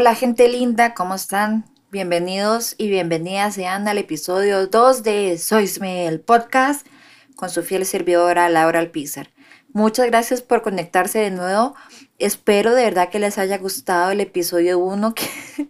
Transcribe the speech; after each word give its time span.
Hola, 0.00 0.14
gente 0.14 0.48
linda, 0.48 0.94
¿cómo 0.94 1.14
están? 1.14 1.66
Bienvenidos 1.90 2.74
y 2.78 2.88
bienvenidas 2.88 3.56
sean 3.56 3.86
al 3.86 3.98
episodio 3.98 4.66
2 4.66 5.02
de 5.02 5.36
Soisme, 5.36 6.06
el 6.06 6.20
podcast, 6.20 6.86
con 7.36 7.50
su 7.50 7.62
fiel 7.62 7.84
servidora 7.84 8.48
Laura 8.48 8.78
Alpizar. 8.78 9.28
Muchas 9.74 10.06
gracias 10.06 10.40
por 10.40 10.62
conectarse 10.62 11.18
de 11.18 11.30
nuevo. 11.30 11.74
Espero 12.18 12.74
de 12.74 12.84
verdad 12.84 13.10
que 13.10 13.18
les 13.18 13.36
haya 13.36 13.58
gustado 13.58 14.10
el 14.10 14.20
episodio 14.20 14.78
1, 14.78 15.14
que, 15.14 15.68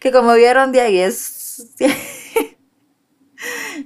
que 0.00 0.12
como 0.12 0.34
vieron 0.34 0.70
de 0.72 0.82
ahí 0.82 0.98
es... 0.98 1.72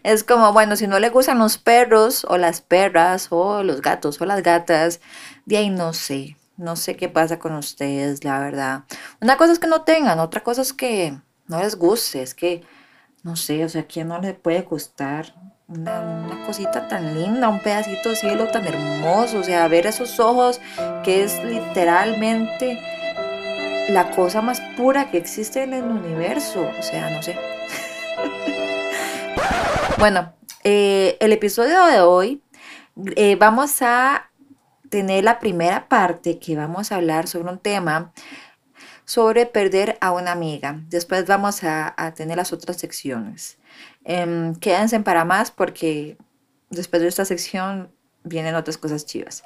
Es 0.02 0.24
como, 0.24 0.52
bueno, 0.52 0.74
si 0.74 0.88
no 0.88 0.98
le 0.98 1.10
gustan 1.10 1.38
los 1.38 1.58
perros 1.58 2.26
o 2.28 2.36
las 2.38 2.60
perras 2.60 3.28
o 3.30 3.62
los 3.62 3.80
gatos 3.82 4.20
o 4.20 4.26
las 4.26 4.42
gatas, 4.42 5.00
de 5.46 5.56
ahí 5.56 5.70
no 5.70 5.94
sé, 5.94 6.36
no 6.56 6.76
sé 6.76 6.96
qué 6.96 7.08
pasa 7.08 7.38
con 7.38 7.54
ustedes, 7.54 8.24
la 8.24 8.40
verdad. 8.40 8.84
Una 9.20 9.36
cosa 9.36 9.52
es 9.52 9.58
que 9.58 9.66
no 9.66 9.82
tengan, 9.82 10.18
otra 10.18 10.42
cosa 10.42 10.62
es 10.62 10.72
que 10.72 11.16
no 11.48 11.60
les 11.60 11.76
guste, 11.76 12.22
es 12.22 12.34
que, 12.34 12.62
no 13.22 13.36
sé, 13.36 13.64
o 13.64 13.68
sea, 13.68 13.82
¿a 13.82 13.86
quién 13.86 14.08
no 14.08 14.20
le 14.20 14.34
puede 14.34 14.62
gustar 14.62 15.34
una, 15.68 16.44
cosita 16.46 16.88
tan 16.88 17.14
linda, 17.14 17.48
un 17.48 17.60
pedacito 17.60 18.10
de 18.10 18.16
cielo 18.16 18.48
tan 18.48 18.66
hermoso? 18.66 19.38
O 19.38 19.42
sea, 19.42 19.68
ver 19.68 19.86
esos 19.86 20.18
ojos 20.18 20.60
que 21.04 21.24
es 21.24 21.42
literalmente 21.44 22.80
la 23.88 24.10
cosa 24.10 24.42
más 24.42 24.60
pura 24.76 25.10
que 25.10 25.18
existe 25.18 25.62
en 25.62 25.74
el 25.74 25.84
universo, 25.84 26.68
o 26.78 26.82
sea, 26.82 27.10
no 27.10 27.22
sé. 27.22 27.38
bueno, 29.98 30.32
eh, 30.64 31.16
el 31.20 31.32
episodio 31.32 31.84
de 31.86 32.00
hoy 32.00 32.42
eh, 33.14 33.36
vamos 33.36 33.82
a 33.82 34.25
tener 34.96 35.24
la 35.24 35.38
primera 35.40 35.90
parte 35.90 36.38
que 36.38 36.56
vamos 36.56 36.90
a 36.90 36.96
hablar 36.96 37.28
sobre 37.28 37.50
un 37.50 37.58
tema 37.58 38.14
sobre 39.04 39.44
perder 39.44 39.98
a 40.00 40.10
una 40.10 40.32
amiga. 40.32 40.80
Después 40.88 41.26
vamos 41.26 41.64
a, 41.64 41.94
tener 42.16 42.38
las 42.38 42.54
otras 42.54 42.78
secciones. 42.78 43.58
Em, 44.04 44.54
quédense 44.54 44.98
para 45.00 45.26
más 45.26 45.50
porque 45.50 46.16
después 46.70 47.02
de 47.02 47.08
esta 47.08 47.26
sección 47.26 47.90
vienen 48.24 48.54
otras 48.54 48.78
cosas 48.78 49.04
chivas. 49.04 49.44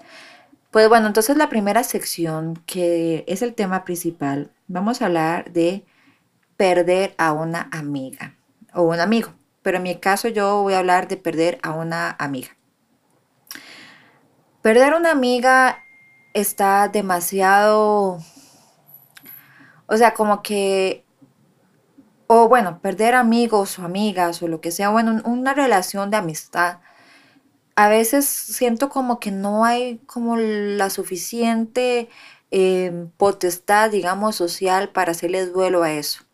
Pues 0.70 0.88
bueno, 0.88 1.08
entonces 1.08 1.36
la 1.36 1.48
primera 1.48 1.82
sección, 1.82 2.54
que 2.64 3.24
es 3.26 3.42
el 3.42 3.54
tema 3.54 3.84
principal, 3.84 4.52
vamos 4.68 5.02
a 5.02 5.06
hablar 5.06 5.50
de 5.50 5.84
perder 6.56 7.12
a 7.18 7.32
una 7.32 7.68
amiga 7.72 8.36
o 8.72 8.82
un 8.82 9.00
amigo. 9.00 9.34
Pero 9.62 9.78
en 9.78 9.82
mi 9.82 9.96
caso 9.96 10.28
yo 10.28 10.62
voy 10.62 10.74
a 10.74 10.78
hablar 10.78 11.08
de 11.08 11.16
perder 11.16 11.58
a 11.64 11.72
una 11.72 12.14
amiga. 12.20 12.50
Perder 14.62 14.92
una 14.92 15.10
amiga 15.10 15.84
está 16.34 16.88
demasiado, 16.88 18.18
o 19.86 19.96
sea, 19.96 20.12
como 20.12 20.42
que, 20.42 21.06
o 22.26 22.46
bueno, 22.46 22.78
perder 22.82 23.14
amigos 23.14 23.78
o 23.78 23.84
amigas 23.84 24.42
o 24.42 24.48
lo 24.48 24.60
que 24.60 24.70
sea, 24.70 24.90
bueno, 24.90 25.22
una 25.24 25.54
relación 25.54 26.10
de 26.10 26.18
amistad. 26.18 26.80
A 27.74 27.88
veces 27.88 28.26
siento 28.26 28.90
como 28.90 29.18
que 29.18 29.30
no 29.30 29.64
hay 29.64 29.98
como 30.06 30.36
la 30.36 30.90
suficiente 30.90 32.10
em, 32.50 33.08
potestad, 33.16 33.90
digamos, 33.90 34.36
social 34.36 34.90
para 34.90 35.12
hacerles 35.12 35.54
duelo 35.54 35.82
a 35.82 35.92
eso. 35.92 36.24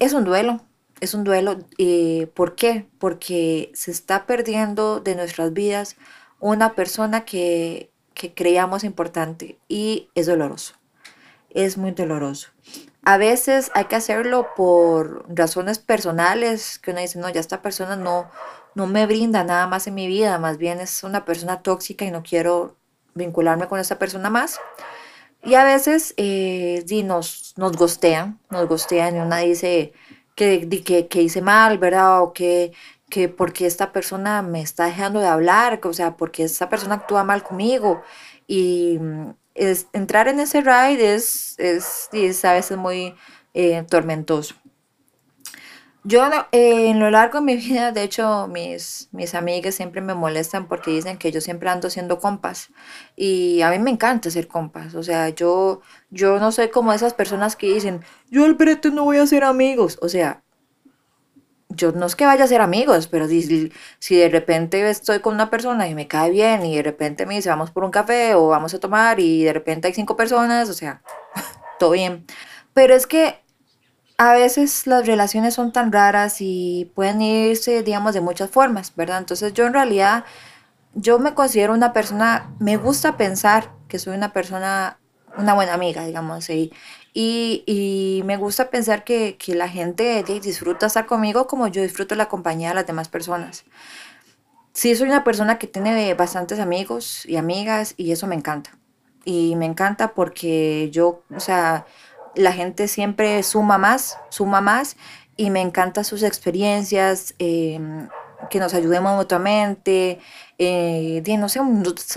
Es 0.00 0.14
un 0.14 0.24
duelo, 0.24 0.60
es 1.00 1.14
un 1.14 1.22
duelo. 1.22 1.58
Eh, 1.78 2.28
¿Por 2.34 2.56
qué? 2.56 2.88
Porque 2.98 3.70
se 3.74 3.92
está 3.92 4.26
perdiendo 4.26 4.98
de 4.98 5.14
nuestras 5.14 5.52
vidas 5.52 5.96
una 6.42 6.74
persona 6.74 7.24
que, 7.24 7.88
creíamos 8.34 8.84
importante 8.84 9.58
y 9.68 10.10
es 10.14 10.26
doloroso, 10.26 10.74
es 11.50 11.78
muy 11.78 11.92
doloroso. 11.92 12.50
A 13.04 13.16
veces 13.16 13.70
hay 13.74 13.86
que 13.86 13.96
hacerlo 13.96 14.48
por 14.54 15.24
razones 15.34 15.78
personales, 15.78 16.78
que 16.78 16.90
uno 16.90 17.00
dice, 17.00 17.18
no, 17.18 17.30
ya 17.30 17.40
esta 17.40 17.62
persona 17.62 17.96
no, 17.96 18.28
no 18.74 18.86
me 18.86 19.06
brinda 19.06 19.44
nada 19.44 19.66
más 19.66 19.86
en 19.86 19.94
mi 19.94 20.06
vida, 20.06 20.38
más 20.38 20.58
bien 20.58 20.80
es 20.80 21.02
una 21.04 21.24
persona 21.24 21.62
tóxica 21.62 22.04
y 22.04 22.10
no 22.10 22.22
quiero 22.22 22.76
vincularme 23.14 23.66
con 23.68 23.80
esa 23.80 23.98
persona 23.98 24.28
más. 24.28 24.60
Y 25.44 25.54
a 25.54 25.64
veces 25.64 26.14
eh, 26.16 26.84
nos, 27.04 27.54
nos 27.56 27.76
gostean, 27.76 28.40
nos 28.50 28.68
gostean 28.68 29.16
y 29.16 29.20
una 29.20 29.38
dice 29.38 29.92
que, 30.36 30.68
que, 30.84 31.08
que 31.08 31.22
hice 31.22 31.40
mal, 31.40 31.78
¿verdad? 31.78 32.22
O 32.22 32.32
que 32.32 32.72
que 33.12 33.28
porque 33.28 33.66
esta 33.66 33.92
persona 33.92 34.40
me 34.40 34.62
está 34.62 34.86
dejando 34.86 35.20
de 35.20 35.26
hablar, 35.26 35.80
o 35.84 35.92
sea, 35.92 36.16
porque 36.16 36.44
esta 36.44 36.70
persona 36.70 36.94
actúa 36.94 37.24
mal 37.24 37.42
conmigo. 37.42 38.02
Y 38.46 38.96
mm, 38.98 39.34
es, 39.54 39.86
entrar 39.92 40.28
en 40.28 40.40
ese 40.40 40.62
ride 40.62 41.14
es, 41.14 41.54
es, 41.58 42.44
a 42.46 42.54
veces 42.54 42.78
muy 42.78 43.14
eh, 43.52 43.84
tormentoso. 43.90 44.54
Yo 46.04 46.24
eh, 46.52 46.88
en 46.88 47.00
lo 47.00 47.10
largo 47.10 47.40
de 47.40 47.44
mi 47.44 47.56
vida, 47.68 47.92
de 47.92 48.02
hecho, 48.02 48.48
mis, 48.48 49.10
mis 49.12 49.34
amigas 49.34 49.74
siempre 49.74 50.00
me 50.00 50.14
molestan 50.14 50.66
porque 50.66 50.90
dicen 50.90 51.18
que 51.18 51.30
yo 51.30 51.42
siempre 51.42 51.68
ando 51.68 51.90
siendo 51.90 52.18
compas. 52.18 52.70
Y 53.14 53.60
a 53.60 53.68
mí 53.70 53.78
me 53.78 53.90
encanta 53.90 54.30
ser 54.30 54.48
compas. 54.48 54.94
O 54.94 55.02
sea, 55.02 55.28
yo, 55.28 55.82
yo 56.08 56.40
no 56.40 56.50
soy 56.50 56.70
como 56.70 56.94
esas 56.94 57.12
personas 57.12 57.56
que 57.56 57.74
dicen, 57.74 58.00
yo 58.30 58.46
al 58.46 58.54
brete 58.54 58.90
no 58.90 59.04
voy 59.04 59.18
a 59.18 59.26
ser 59.26 59.44
amigos. 59.44 59.98
O 60.00 60.08
sea, 60.08 60.42
yo 61.74 61.92
no 61.92 62.06
es 62.06 62.16
que 62.16 62.26
vaya 62.26 62.44
a 62.44 62.48
ser 62.48 62.60
amigos, 62.60 63.06
pero 63.08 63.28
si, 63.28 63.72
si 63.98 64.16
de 64.16 64.28
repente 64.28 64.88
estoy 64.88 65.20
con 65.20 65.34
una 65.34 65.50
persona 65.50 65.88
y 65.88 65.94
me 65.94 66.08
cae 66.08 66.30
bien 66.30 66.64
y 66.64 66.76
de 66.76 66.82
repente 66.82 67.26
me 67.26 67.34
dice 67.34 67.48
vamos 67.48 67.70
por 67.70 67.84
un 67.84 67.90
café 67.90 68.34
o 68.34 68.48
vamos 68.48 68.74
a 68.74 68.80
tomar 68.80 69.20
y 69.20 69.44
de 69.44 69.52
repente 69.52 69.88
hay 69.88 69.94
cinco 69.94 70.16
personas, 70.16 70.68
o 70.68 70.74
sea, 70.74 71.02
todo 71.78 71.90
bien. 71.90 72.26
Pero 72.74 72.94
es 72.94 73.06
que 73.06 73.42
a 74.18 74.32
veces 74.34 74.86
las 74.86 75.06
relaciones 75.06 75.54
son 75.54 75.72
tan 75.72 75.92
raras 75.92 76.36
y 76.40 76.90
pueden 76.94 77.20
irse, 77.22 77.82
digamos, 77.82 78.14
de 78.14 78.20
muchas 78.20 78.50
formas, 78.50 78.94
¿verdad? 78.96 79.18
Entonces 79.18 79.52
yo 79.52 79.66
en 79.66 79.74
realidad, 79.74 80.24
yo 80.94 81.18
me 81.18 81.34
considero 81.34 81.72
una 81.72 81.92
persona, 81.92 82.50
me 82.58 82.76
gusta 82.76 83.16
pensar 83.16 83.70
que 83.88 83.98
soy 83.98 84.16
una 84.16 84.32
persona, 84.32 84.98
una 85.36 85.54
buena 85.54 85.74
amiga, 85.74 86.04
digamos, 86.06 86.48
y, 86.50 86.72
y, 87.14 88.22
me 88.24 88.36
gusta 88.36 88.70
pensar 88.70 89.04
que, 89.04 89.36
la 89.48 89.68
gente 89.68 90.22
disfruta 90.22 90.86
estar 90.86 91.06
conmigo 91.06 91.46
como 91.46 91.66
yo 91.68 91.82
disfruto 91.82 92.14
la 92.14 92.28
compañía 92.28 92.70
de 92.70 92.74
las 92.76 92.86
demás 92.86 93.08
personas. 93.08 93.64
Sí, 94.72 94.96
soy 94.96 95.08
una 95.08 95.24
persona 95.24 95.58
que 95.58 95.66
tiene 95.66 96.14
bastantes 96.14 96.58
amigos 96.58 97.26
y 97.26 97.36
amigas 97.36 97.94
y 97.98 98.12
eso 98.12 98.26
me 98.26 98.34
encanta. 98.34 98.70
Y 99.24 99.54
me 99.56 99.66
encanta 99.66 100.14
porque 100.14 100.88
yo, 100.90 101.22
o 101.34 101.40
sea, 101.40 101.86
la 102.34 102.52
gente 102.52 102.88
siempre 102.88 103.42
suma 103.42 103.76
más, 103.76 104.18
suma 104.30 104.60
más 104.62 104.96
y 105.36 105.50
me 105.50 105.60
encantan 105.60 106.04
sus 106.04 106.22
experiencias, 106.22 107.34
em, 107.38 108.08
que 108.50 108.58
nos 108.58 108.74
ayudemos 108.74 109.14
mutuamente, 109.16 110.18
eh, 110.58 111.22
no 111.38 111.48
sé, 111.48 111.60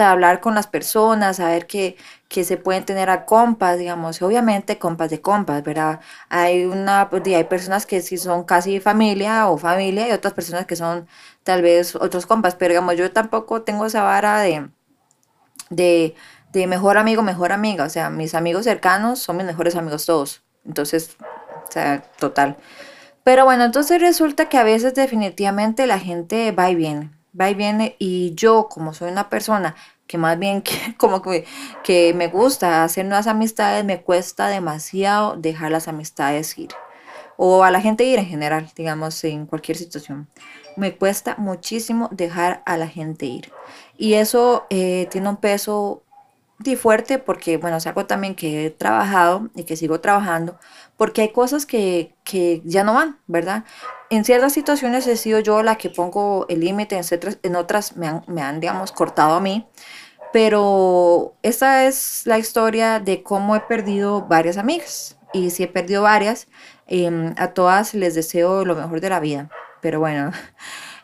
hablar 0.04 0.40
con 0.40 0.56
las 0.56 0.68
personas, 0.68 1.38
saber 1.38 1.68
que, 1.68 1.98
que 2.28 2.44
se 2.44 2.58
pueden 2.58 2.86
tener 2.86 3.10
a 3.10 3.26
compas, 3.26 3.78
digamos, 3.78 4.22
obviamente 4.22 4.78
compas 4.80 5.10
de 5.10 5.22
compas, 5.22 5.64
¿verdad? 5.64 6.00
Hay 6.30 6.66
una, 6.66 7.10
pues, 7.10 7.24
hay 7.28 7.44
personas 7.46 7.86
que 7.86 8.02
sí 8.02 8.18
son 8.18 8.44
casi 8.44 8.80
familia 8.80 9.48
o 9.50 9.58
familia 9.58 10.08
y 10.10 10.12
otras 10.12 10.34
personas 10.34 10.66
que 10.66 10.76
son 10.76 11.08
tal 11.44 11.62
vez 11.62 11.96
otros 11.96 12.26
compas, 12.26 12.56
pero 12.56 12.72
digamos, 12.72 12.98
yo 12.98 13.12
tampoco 13.12 13.62
tengo 13.62 13.86
esa 13.86 14.02
vara 14.04 14.42
de, 14.42 14.70
de, 15.70 16.16
de 16.52 16.68
mejor 16.68 16.98
amigo, 16.98 17.22
mejor 17.22 17.52
amiga, 17.52 17.86
o 17.86 17.90
sea, 17.90 18.10
mis 18.10 18.34
amigos 18.36 18.66
cercanos 18.66 19.20
son 19.20 19.38
mis 19.38 19.46
mejores 19.46 19.76
amigos 19.76 20.06
todos, 20.06 20.44
entonces, 20.66 21.18
o 21.68 21.72
sea, 21.72 22.02
total. 22.18 22.58
Pero 23.24 23.46
bueno, 23.46 23.64
entonces 23.66 24.02
resulta 24.02 24.50
que 24.50 24.58
a 24.58 24.64
veces 24.64 24.94
definitivamente 24.94 25.88
la 25.88 26.00
gente 26.00 26.52
va 26.52 26.70
y 26.70 26.76
viene, 26.76 27.12
va 27.40 27.50
y 27.50 27.56
viene 27.56 27.96
y 28.00 28.34
yo 28.36 28.68
como 28.70 28.94
soy 28.94 29.12
una 29.12 29.30
persona 29.30 29.76
que 30.08 30.18
más 30.18 30.38
bien 30.40 30.62
que, 30.64 30.96
como 30.98 31.22
que, 31.22 31.46
que 31.84 32.14
me 32.14 32.28
gusta 32.28 32.84
hacer 32.84 33.06
nuevas 33.06 33.28
amistades, 33.28 33.86
me 33.86 34.02
cuesta 34.02 34.48
demasiado 34.48 35.36
dejar 35.38 35.72
las 35.72 35.88
amistades 35.88 36.58
ir. 36.58 36.72
O 37.38 37.64
a 37.64 37.72
la 37.72 37.82
gente 37.82 38.06
ir 38.06 38.18
en 38.18 38.28
general, 38.28 38.72
digamos, 38.76 39.22
en 39.26 39.46
cualquier 39.46 39.78
situación. 39.78 40.30
Me 40.78 40.96
cuesta 40.96 41.36
muchísimo 41.38 42.10
dejar 42.12 42.64
a 42.66 42.78
la 42.78 42.88
gente 42.88 43.26
ir. 43.26 43.52
Y 43.98 44.14
eso 44.14 44.66
eh, 44.70 45.08
tiene 45.12 45.30
un 45.30 45.38
peso 45.38 46.06
de 46.60 46.78
fuerte 46.78 47.20
porque, 47.20 47.58
bueno, 47.58 47.78
es 47.78 47.88
algo 47.88 48.06
también 48.06 48.36
que 48.36 48.66
he 48.66 48.70
trabajado 48.72 49.50
y 49.56 49.64
que 49.64 49.76
sigo 49.76 50.00
trabajando, 50.00 50.58
porque 50.98 51.22
hay 51.22 51.32
cosas 51.32 51.66
que, 51.66 52.16
ya 52.64 52.84
no 52.84 52.94
van, 52.94 53.20
¿verdad? 53.28 53.66
En 54.10 54.24
ciertas 54.24 54.54
situaciones 54.54 55.08
he 55.08 55.18
sido 55.18 55.40
yo 55.40 55.64
la 55.64 55.78
que 55.78 55.90
pongo 55.90 56.46
el 56.48 56.60
límite, 56.60 57.00
en, 57.42 57.56
otras 57.56 57.98
me 57.98 58.08
han, 58.08 58.24
me 58.28 58.42
han, 58.42 58.60
digamos, 58.60 58.92
cortado 58.92 59.34
a 59.36 59.40
mí, 59.40 59.68
pero 60.32 61.36
esta 61.42 61.86
es 61.88 62.22
la 62.26 62.38
historia 62.38 63.00
de 63.00 63.24
cómo 63.24 63.56
he 63.56 63.62
perdido 63.62 64.22
varias 64.22 64.58
amigas, 64.58 65.18
y 65.34 65.50
si 65.50 65.64
he 65.64 65.68
perdido 65.68 66.04
varias, 66.04 66.48
em, 66.88 67.34
a 67.38 67.54
todas 67.54 67.94
les 67.96 68.14
deseo 68.14 68.64
lo 68.64 68.76
mejor 68.76 69.02
de 69.02 69.10
la 69.10 69.20
vida, 69.20 69.50
pero 69.82 70.00
bueno. 70.00 70.32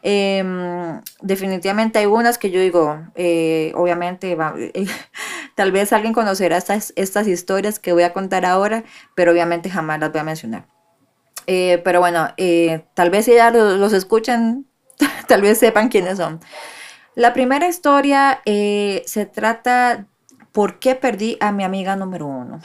Em, 0.03 1.00
definitivamente 1.21 2.00
hay 2.00 2.07
unas 2.07 2.39
que 2.39 2.50
yo 2.50 2.59
digo, 2.59 2.98
eh, 3.13 3.71
obviamente 3.75 4.36
Tal 5.56 5.71
vez 5.71 5.94
alguien 5.94 6.12
conocerá 6.12 6.57
estas, 6.57 6.92
estas 6.95 7.27
historias 7.27 7.77
que 7.77 7.94
voy 7.94 8.01
a 8.01 8.12
contar 8.12 8.45
ahora, 8.45 8.83
pero 9.15 9.31
obviamente 9.31 9.69
jamás 9.69 10.00
las 10.00 10.12
voy 10.12 10.21
a 10.21 10.24
mencionar. 10.24 10.81
Eh, 11.48 11.82
pero 11.84 12.00
bueno, 12.00 12.30
eh, 12.38 12.86
tal 12.94 13.10
vez 13.10 13.26
si 13.26 13.34
ya 13.34 13.52
los, 13.52 13.94
escuchan, 13.94 14.66
tal 15.28 15.42
vez 15.42 15.58
sepan 15.58 15.90
quiénes 15.90 16.18
son. 16.18 16.40
La 17.16 17.34
primera 17.34 17.68
historia 17.68 18.42
eh, 18.46 19.04
se 19.06 19.26
trata 19.26 20.08
por 20.52 20.80
qué 20.80 20.96
perdí 20.96 21.38
a 21.40 21.52
mi 21.52 21.64
amiga 21.64 21.96
número 21.96 22.26
uno. 22.26 22.60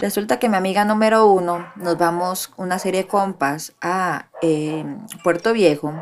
Resulta 0.00 0.40
que 0.40 0.48
mi 0.48 0.56
amiga 0.56 0.84
número 0.84 1.26
uno 1.26 1.70
nos 1.76 1.96
vamos 1.96 2.52
una 2.56 2.80
serie 2.80 3.02
de 3.02 3.08
compas 3.08 3.72
a 3.80 4.26
Puerto 5.22 5.52
Viejo 5.52 5.94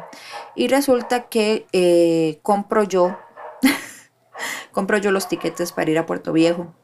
y 0.54 0.68
resulta 0.68 1.24
que 1.24 2.40
compro 2.42 2.84
yo, 2.84 3.18
compro 4.72 4.96
yo 4.96 5.10
los 5.10 5.28
tiquetes 5.28 5.72
para 5.72 5.90
ir 5.90 5.98
a 5.98 6.06
Puerto 6.06 6.32
Viejo 6.32 6.74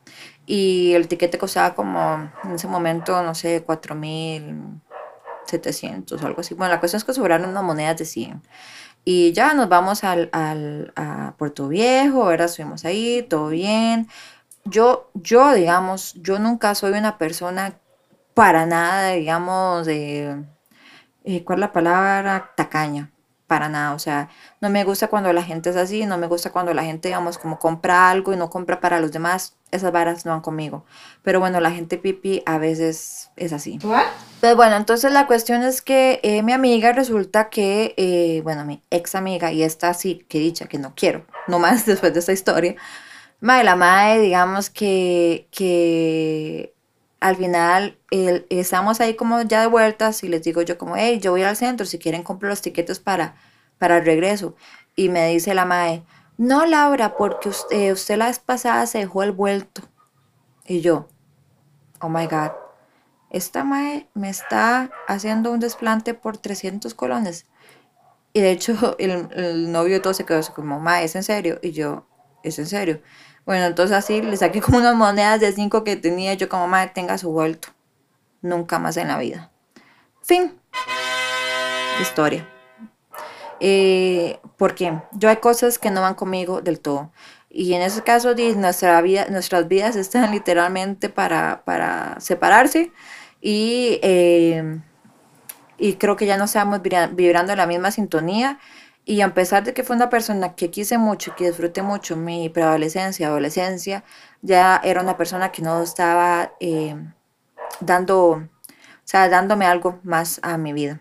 y 0.46 0.93
el 0.94 1.08
tiquete 1.08 1.38
costaba 1.38 1.75
como 1.75 2.31
en 2.44 2.52
ese 2.52 2.69
momento, 2.69 3.22
no 3.22 3.34
sé, 3.34 3.66
4.700 3.66 6.22
o 6.22 6.26
algo 6.26 6.40
así. 6.40 6.54
Bueno, 6.54 6.75
la 6.75 6.81
cosa 6.81 6.96
es 6.96 7.04
que 7.04 7.12
sobraron 7.12 7.50
unas 7.50 7.64
monedas 7.64 7.98
de 7.98 8.04
100. 8.04 8.43
Y 9.04 9.32
ya 9.32 9.54
nos 9.54 9.69
vamos 9.69 10.04
al, 10.04 10.31
al, 10.32 10.93
Puerto 11.37 11.69
Viejo, 11.69 12.26
¿verdad? 12.26 12.46
Estuvimos 12.46 12.84
ahí, 12.84 13.26
todo 13.28 13.48
bien 13.48 14.08
yo, 14.66 15.10
yo, 15.14 15.54
digamos, 15.54 16.14
yo 16.14 16.38
nunca 16.38 16.75
soy 16.75 16.93
una 16.93 17.19
persona 17.19 17.78
para 18.34 18.66
nada, 18.66 19.12
digamos, 19.12 19.87
de, 19.87 20.44
eh, 21.25 21.44
¿cuál 21.44 21.58
es 21.58 21.60
la 21.60 21.72
palabra? 21.72 22.52
Tacaña, 22.56 23.10
para 23.46 23.69
nada. 23.69 23.94
O 23.94 23.98
sea, 23.98 24.28
no 24.60 24.70
me 24.70 24.84
gusta 24.84 25.08
cuando 25.08 25.32
la 25.32 25.43
gente 25.43 25.70
es 25.70 25.76
así, 25.76 26.06
no 26.06 26.19
me 26.19 26.26
gusta 26.26 26.50
cuando 26.50 26.75
la 26.75 26.84
gente, 26.84 27.08
digamos, 27.08 27.38
como 27.38 27.58
compra 27.58 28.10
algo 28.10 28.32
y 28.32 28.37
no 28.37 28.50
compra 28.50 28.81
para 28.81 29.00
los 29.00 29.12
demás. 29.12 29.54
Esas 29.70 29.93
varas 29.93 30.25
no 30.25 30.32
van 30.32 30.40
conmigo. 30.40 30.84
Pero 31.22 31.40
bueno, 31.40 31.60
la 31.60 31.70
gente 31.70 31.98
pipi 31.98 32.43
a 32.46 32.58
veces 32.58 33.31
es 33.37 33.52
así. 33.52 33.75
Entonces, 33.75 34.06
pues 34.40 34.56
bueno, 34.56 34.76
entonces 34.76 35.12
la 35.12 35.26
cuestión 35.26 35.62
es 35.62 35.82
que 35.82 36.20
eh, 36.22 36.43
mi 36.43 36.52
amiga 36.52 36.93
resulta 36.93 37.48
que, 37.50 37.94
eh, 37.96 38.40
bueno, 38.43 38.64
mi 38.64 38.82
ex 38.90 39.14
amiga, 39.14 39.52
y 39.52 39.62
esta 39.62 39.93
sí 39.94 40.25
que 40.28 40.38
dicha 40.38 40.66
que 40.66 40.78
no 40.78 40.94
quiero, 40.94 41.25
no 41.48 41.58
más 41.58 41.87
después 41.87 42.12
de 42.12 42.20
esta 42.20 42.32
historia, 42.32 42.76
Mae, 43.40 43.64
la 43.64 43.76
madre, 43.76 44.20
digamos 44.20 44.70
que, 44.70 45.48
que 45.50 46.75
al 47.20 47.36
final 47.36 47.98
estamos 48.10 49.00
ahí 49.00 49.14
como 49.14 49.42
ya 49.42 49.62
de 49.62 49.66
vueltas 49.66 50.22
y 50.22 50.28
les 50.28 50.42
digo 50.42 50.62
yo 50.62 50.78
como, 50.78 50.96
hey, 50.96 51.18
yo 51.20 51.32
voy 51.32 51.42
al 51.42 51.56
centro, 51.56 51.86
si 51.86 51.98
quieren 51.98 52.22
compro 52.22 52.48
los 52.48 52.62
tiquetes 52.62 53.00
para, 53.00 53.36
para 53.78 53.98
el 53.98 54.04
regreso. 54.04 54.54
Y 54.94 55.08
me 55.08 55.28
dice 55.28 55.54
la 55.54 55.64
madre, 55.64 56.02
no 56.36 56.66
Laura, 56.66 57.16
porque 57.16 57.48
usted, 57.48 57.92
usted 57.92 58.16
la 58.16 58.26
vez 58.26 58.38
pasada 58.38 58.86
se 58.86 58.98
dejó 58.98 59.22
el 59.22 59.32
vuelto. 59.32 59.82
Y 60.66 60.80
yo, 60.80 61.08
oh 62.00 62.08
my 62.08 62.26
God, 62.26 62.52
esta 63.30 63.64
madre 63.64 64.08
me 64.14 64.28
está 64.28 64.90
haciendo 65.08 65.50
un 65.52 65.60
desplante 65.60 66.14
por 66.14 66.36
300 66.38 66.94
colones. 66.94 67.46
Y 68.32 68.40
de 68.40 68.50
hecho 68.50 68.96
el, 68.98 69.28
el 69.32 69.72
novio 69.72 70.02
todo 70.02 70.12
se 70.12 70.26
quedó 70.26 70.40
como, 70.54 70.80
mae, 70.80 71.04
¿es 71.04 71.16
en 71.16 71.22
serio? 71.22 71.58
Y 71.62 71.72
yo, 71.72 72.06
¿es 72.42 72.58
en 72.58 72.66
serio? 72.66 73.00
Bueno, 73.46 73.66
entonces 73.66 73.96
así 73.96 74.20
le 74.20 74.37
saqué 74.37 74.60
como 74.62 74.78
unas 74.78 74.96
monedas 74.96 75.40
de 75.40 75.52
5 75.52 75.84
que 75.84 75.96
tenía. 75.96 76.34
Yo 76.34 76.48
como, 76.50 76.66
madre, 76.69 76.90
tenga 76.94 77.16
su 77.16 77.31
vuelto. 77.31 77.69
Nunca 78.43 78.78
más 78.78 78.96
en 78.98 79.08
la 79.08 79.19
vida. 79.19 79.50
Fin. 80.22 80.60
Historia. 82.02 82.46
Eh, 83.60 84.38
porque 84.58 85.00
yo 85.12 85.31
hay 85.31 85.37
cosas 85.37 85.78
que 85.78 85.90
no 85.90 86.02
van 86.02 86.14
conmigo 86.14 86.60
del 86.60 86.81
todo. 86.81 87.10
Y 87.48 87.72
en 87.72 87.81
ese 87.81 88.02
caso, 88.02 88.34
nuestra 88.34 89.00
vida, 89.00 89.28
nuestras 89.31 89.66
vidas 89.66 89.96
están 89.96 90.31
literalmente 90.32 91.08
para, 91.08 91.62
para 91.64 92.20
separarse. 92.20 92.93
Y, 93.40 93.98
eh, 94.02 94.81
y 95.78 95.94
creo 95.94 96.16
que 96.16 96.26
ya 96.26 96.37
no 96.37 96.44
estamos 96.44 96.82
vibrando 96.82 97.52
en 97.52 97.58
la 97.58 97.66
misma 97.66 97.90
sintonía. 97.93 98.58
Y 99.08 99.20
a 99.20 99.32
pesar 99.32 99.62
de 99.62 99.73
que 99.73 99.85
fue 99.85 99.94
una 99.94 100.11
persona 100.11 100.56
que 100.56 100.69
quise 100.69 100.99
mucho 100.99 101.31
y 101.31 101.35
que 101.35 101.47
disfruté 101.47 101.81
mucho 101.81 102.17
mi 102.17 102.49
preadolescencia, 102.49 103.29
adolescencia, 103.29 104.03
ya 104.43 104.81
era 104.82 105.00
una 105.00 105.17
persona 105.17 105.53
que 105.53 105.62
no 105.62 105.81
estaba 105.81 106.55
eh, 106.58 106.97
dando, 107.79 108.31
o 108.31 108.49
sea, 109.05 109.29
dándome 109.29 109.64
algo 109.64 110.00
más 110.03 110.41
a 110.43 110.58
mi 110.58 110.73
vida. 110.73 111.00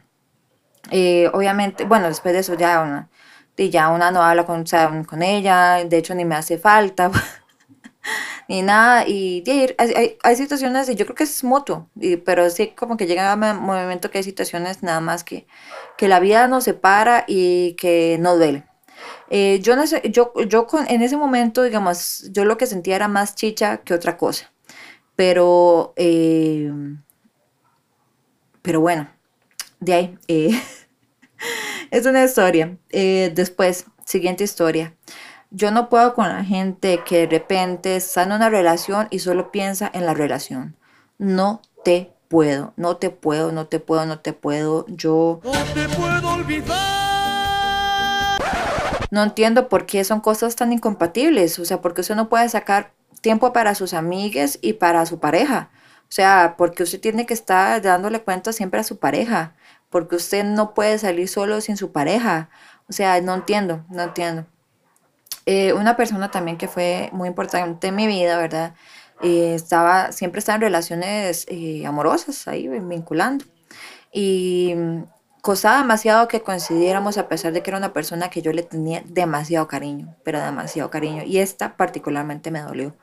Eh, 0.92 1.32
obviamente, 1.34 1.86
bueno, 1.86 2.08
después 2.08 2.36
de 2.36 2.42
eso 2.42 2.54
ya 2.54 2.82
una, 2.82 3.10
ya 3.58 3.90
una 3.90 4.12
no 4.12 4.22
habla 4.22 4.46
con, 4.46 4.66
con 5.06 5.24
ella, 5.24 5.84
de 5.84 5.98
hecho 5.98 6.14
ni 6.14 6.26
me 6.26 6.36
hace 6.36 6.60
falta. 6.60 7.10
ni 8.48 8.62
nada. 8.62 9.08
Y, 9.08 9.44
hay, 9.78 10.18
hay, 10.22 10.36
situaciones, 10.36 10.90
y 10.90 10.96
yo 10.96 11.06
creo 11.06 11.16
que 11.16 11.24
es 11.24 11.44
mutuo, 11.44 11.90
y, 12.00 12.18
pero 12.18 12.50
sí 12.50 12.74
como 12.76 12.98
que 12.98 13.08
llega 13.08 13.34
un 13.34 13.40
momento 13.40 14.12
que 14.12 14.20
hay 14.20 14.24
situaciones 14.24 14.84
nada 14.84 15.02
más 15.02 15.24
que, 15.24 15.48
que 15.98 16.08
la 16.08 16.20
vida 16.20 16.48
nos 16.48 16.66
separa 16.66 17.26
y 17.28 17.74
que 17.74 18.18
no 18.20 18.36
duele. 18.36 18.66
Eh, 19.30 19.60
yo, 19.62 19.76
no 19.76 19.88
sé, 19.88 20.02
yo, 20.12 20.34
yo 20.48 20.68
con, 20.68 20.90
en 20.90 21.02
ese 21.02 21.18
momento, 21.18 21.64
digamos, 21.64 22.30
yo 22.32 22.46
lo 22.46 22.58
que 22.58 22.68
sentía 22.68 22.96
era 22.96 23.08
más 23.08 23.36
chicha 23.36 23.78
que 23.78 23.94
otra 23.94 24.18
cosa. 24.18 24.52
Pero, 25.16 25.94
eh, 25.96 26.72
pero 28.62 28.82
bueno, 28.82 29.10
de 29.80 29.94
ahí. 29.94 30.18
Eh, 30.28 30.62
es 31.92 32.06
una 32.06 32.24
historia. 32.24 32.78
después, 32.92 33.86
siguiente 34.06 34.44
historia. 34.44 34.96
Yo 35.52 35.72
no 35.72 35.90
puedo 35.90 36.14
con 36.14 36.28
la 36.30 36.44
gente 36.44 37.02
que 37.06 37.20
de 37.20 37.28
repente 37.28 37.96
está 37.96 38.24
en 38.24 38.32
una 38.32 38.50
relación 38.50 39.08
y 39.12 39.20
solo 39.20 39.52
piensa 39.52 39.90
en 39.94 40.06
la 40.06 40.14
relación. 40.14 40.76
No 41.18 41.62
te 41.84 42.14
puedo, 42.28 42.74
no 42.76 42.98
te 42.98 43.10
puedo, 43.10 43.52
no 43.52 43.68
te 43.68 43.80
puedo, 43.80 44.06
no 44.06 44.20
te 44.20 44.34
puedo. 44.34 44.86
Yo... 44.88 45.40
No 45.44 45.52
te 45.52 45.88
puedo 45.90 46.30
olvidar. 46.34 46.78
No 49.12 49.24
entiendo 49.24 49.70
por 49.70 49.86
qué 49.86 50.04
son 50.04 50.20
cosas 50.20 50.56
tan 50.56 50.74
incompatibles. 50.74 51.60
O 51.60 51.66
sea, 51.66 51.80
porque 51.80 52.02
usted 52.02 52.16
no 52.16 52.28
puede 52.28 52.50
sacar 52.50 52.92
tiempo 53.22 53.54
para 53.54 53.76
sus 53.76 53.94
amigues 53.94 54.60
y 54.62 54.74
para 54.74 55.06
su 55.06 55.20
pareja. 55.20 55.70
O 56.02 56.12
sea, 56.12 56.56
porque 56.58 56.84
usted 56.84 57.00
tiene 57.00 57.26
que 57.26 57.34
estar 57.34 57.82
dándole 57.82 58.22
cuenta 58.22 58.52
siempre 58.52 58.80
a 58.80 58.84
su 58.84 58.98
pareja. 58.98 59.56
Porque 59.90 60.16
usted 60.16 60.44
no 60.44 60.74
puede 60.74 60.98
salir 60.98 61.30
solo 61.30 61.62
sin 61.62 61.78
su 61.78 61.92
pareja. 61.92 62.50
O 62.90 62.94
sea, 62.94 63.22
no 63.22 63.36
entiendo, 63.36 63.86
no 63.90 64.04
entiendo. 64.04 64.48
Eh, 65.46 65.74
una 65.74 65.96
persona 65.96 66.32
también 66.32 66.58
que 66.58 66.68
fue 66.68 67.10
muy 67.12 67.28
importante 67.28 67.88
en 67.88 67.96
mi 67.96 68.08
vida, 68.08 68.38
¿verdad? 68.38 68.74
Eh, 69.22 69.54
estaba, 69.56 70.12
siempre 70.12 70.40
estaba 70.40 70.56
en 70.56 70.62
relaciones 70.62 71.46
eh, 71.50 71.86
amorosas, 71.86 72.48
ahí 72.48 72.68
vinculando. 72.68 73.46
Y 74.12 74.74
mm, 74.76 75.04
costaba 75.42 75.78
demasiado 75.78 76.28
que 76.28 76.42
coincidiéramos 76.42 77.18
a 77.18 77.28
pesar 77.28 77.54
de 77.54 77.62
que 77.62 77.70
era 77.70 77.78
una 77.78 77.94
persona 77.94 78.30
que 78.30 78.42
yo 78.42 78.52
le 78.54 78.64
tenía 78.64 79.04
demasiado 79.06 79.68
cariño, 79.68 80.16
pero 80.24 80.42
demasiado 80.42 80.90
cariño. 80.90 81.24
Y 81.24 81.38
esta 81.38 81.78
particularmente 81.78 82.52
me 82.52 82.62
dolió. 82.62 82.96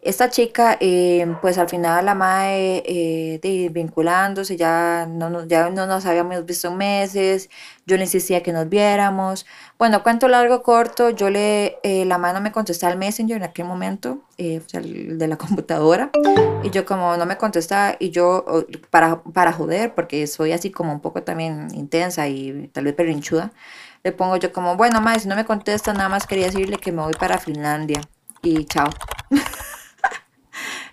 Esta 0.00 0.30
chica, 0.30 0.76
eh, 0.80 1.26
pues 1.42 1.58
al 1.58 1.68
final 1.68 2.04
la 2.04 2.14
madre 2.14 2.84
eh, 2.86 3.68
vinculándose, 3.72 4.56
ya 4.56 5.06
no, 5.10 5.44
ya 5.44 5.70
no 5.70 5.86
nos 5.86 6.06
habíamos 6.06 6.46
visto 6.46 6.70
meses, 6.70 7.50
yo 7.84 7.96
le 7.96 8.04
insistía 8.04 8.44
que 8.44 8.52
nos 8.52 8.68
viéramos. 8.68 9.44
Bueno, 9.76 10.04
cuento 10.04 10.28
largo, 10.28 10.62
corto, 10.62 11.10
yo 11.10 11.30
le, 11.30 11.78
eh, 11.82 12.04
la 12.04 12.16
mano 12.16 12.40
me 12.40 12.52
contestó 12.52 12.86
al 12.86 12.96
Messenger 12.96 13.38
en 13.38 13.42
aquel 13.42 13.64
momento, 13.64 14.20
el 14.38 15.18
de 15.18 15.26
la 15.26 15.36
computadora, 15.36 16.10
y 16.62 16.70
yo 16.70 16.86
como 16.86 17.16
no 17.16 17.26
me 17.26 17.36
contesta, 17.36 17.96
y 17.98 18.10
yo, 18.10 18.44
para, 18.90 19.20
para 19.24 19.52
joder, 19.52 19.96
porque 19.96 20.28
soy 20.28 20.52
así 20.52 20.70
como 20.70 20.92
un 20.92 21.00
poco 21.00 21.24
también 21.24 21.74
intensa 21.74 22.28
y 22.28 22.70
tal 22.72 22.84
vez 22.84 22.94
perrinchuda, 22.94 23.50
le 24.04 24.12
pongo 24.12 24.36
yo 24.36 24.52
como, 24.52 24.76
bueno, 24.76 25.00
madre, 25.00 25.20
si 25.20 25.28
no 25.28 25.34
me 25.34 25.44
contesta, 25.44 25.92
nada 25.92 26.08
más 26.08 26.24
quería 26.28 26.46
decirle 26.46 26.76
que 26.76 26.92
me 26.92 27.02
voy 27.02 27.14
para 27.18 27.38
Finlandia, 27.38 28.00
y 28.42 28.64
chao. 28.66 28.88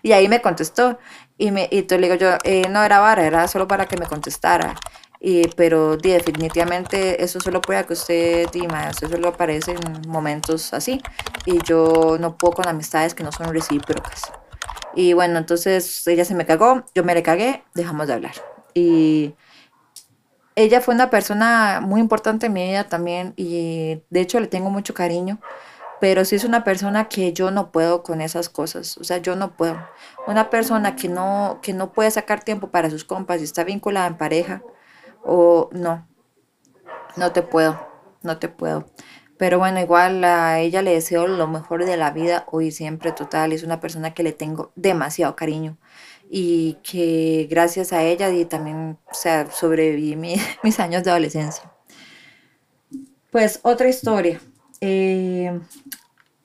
Y 0.06 0.14
ahí 0.14 0.28
me 0.28 0.40
contestó. 0.40 1.00
Y, 1.36 1.50
me, 1.50 1.68
y 1.72 1.82
le 1.82 1.98
digo 1.98 2.14
yo, 2.14 2.38
eh, 2.44 2.70
no 2.70 2.84
era 2.84 3.00
vara, 3.00 3.26
era 3.26 3.48
solo 3.48 3.68
para 3.68 3.88
que 3.88 3.98
me 3.98 4.06
contestara. 4.06 4.76
Y, 5.20 5.48
pero 5.58 5.98
definitivamente 5.98 7.24
eso 7.24 7.40
solo 7.40 7.60
puede 7.60 7.84
que 7.88 7.94
usted, 7.94 8.48
dima, 8.52 8.88
usted 8.92 9.10
solo 9.10 9.30
aparece 9.30 9.72
en 9.72 10.08
momentos 10.08 10.76
así. 10.76 11.02
Y 11.48 11.58
yo 11.64 12.18
no 12.20 12.38
puedo 12.38 12.54
con 12.54 12.68
amistades 12.68 13.16
que 13.16 13.24
no 13.24 13.32
son 13.32 13.52
recíprocas. 13.52 14.32
Y 14.94 15.14
bueno, 15.14 15.40
entonces 15.40 16.06
ella 16.08 16.24
se 16.24 16.36
me 16.36 16.46
cagó, 16.46 16.86
yo 16.94 17.04
me 17.04 17.16
le 17.16 17.24
cagué, 17.24 17.64
dejamos 17.74 18.06
de 18.06 18.14
hablar. 18.14 18.34
Y 18.76 19.34
ella 20.56 20.82
fue 20.82 20.94
una 20.94 21.10
persona 21.10 21.82
muy 21.82 22.00
importante 22.00 22.46
en 22.46 22.54
mi 22.54 22.64
vida 22.64 22.84
también 22.84 23.34
y 23.38 24.04
de 24.12 24.22
hecho 24.22 24.40
le 24.40 24.46
tengo 24.46 24.70
mucho 24.70 24.94
cariño 24.94 25.40
pero 26.02 26.26
si 26.26 26.36
es 26.36 26.44
una 26.44 26.64
persona 26.64 27.10
que 27.10 27.34
yo 27.34 27.52
no 27.52 27.72
puedo 27.72 28.04
con 28.04 28.22
esas 28.22 28.50
cosas, 28.50 28.98
o 28.98 29.04
sea, 29.04 29.18
yo 29.20 29.36
no 29.36 29.56
puedo. 29.56 29.78
Una 30.28 30.50
persona 30.50 30.96
que 30.96 31.08
no, 31.10 31.60
que 31.62 31.74
no 31.74 31.94
puede 31.94 32.12
sacar 32.12 32.44
tiempo 32.44 32.70
para 32.72 32.90
sus 32.90 33.06
compas 33.06 33.42
y 33.42 33.46
está 33.46 33.64
vinculada 33.64 34.08
en 34.08 34.18
pareja, 34.18 34.64
o 35.24 35.70
no, 35.74 36.08
no 37.16 37.32
te 37.32 37.42
puedo, 37.42 37.80
no 38.24 38.38
te 38.38 38.50
puedo. 38.50 38.86
Pero 39.38 39.60
bueno, 39.60 39.80
igual 39.82 40.24
a 40.24 40.60
ella 40.60 40.82
le 40.82 40.92
deseo 40.92 41.28
lo 41.28 41.48
mejor 41.48 41.84
de 41.86 41.98
la 41.98 42.12
vida 42.12 42.46
hoy 42.52 42.72
siempre 42.72 43.12
total. 43.12 43.52
Es 43.52 43.64
una 43.64 43.80
persona 43.82 44.14
que 44.14 44.24
le 44.24 44.32
tengo 44.32 44.72
demasiado 44.76 45.36
cariño 45.36 45.78
y 46.30 46.78
que 46.84 47.48
gracias 47.50 47.92
a 47.92 48.04
ella 48.04 48.30
y 48.30 48.46
también 48.46 48.98
o 49.12 49.14
sea, 49.14 49.52
sobreviví 49.52 50.16
mi- 50.16 50.36
mis 50.64 50.80
años 50.80 51.04
de 51.04 51.12
adolescencia. 51.12 51.70
Pues 53.32 53.60
otra 53.64 53.90
historia 53.90 54.40
eh, 54.88 55.60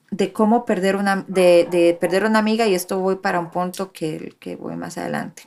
de 0.09 0.33
cómo 0.33 0.65
perder 0.65 0.95
una, 0.95 1.25
de, 1.27 1.67
de 1.69 1.95
perder 1.99 2.25
una 2.25 2.39
amiga 2.39 2.65
y 2.65 2.73
esto 2.73 2.99
voy 2.99 3.17
para 3.17 3.39
un 3.39 3.51
punto 3.51 3.91
que, 3.91 4.35
que 4.39 4.55
voy 4.55 4.75
más 4.75 4.97
adelante. 4.97 5.43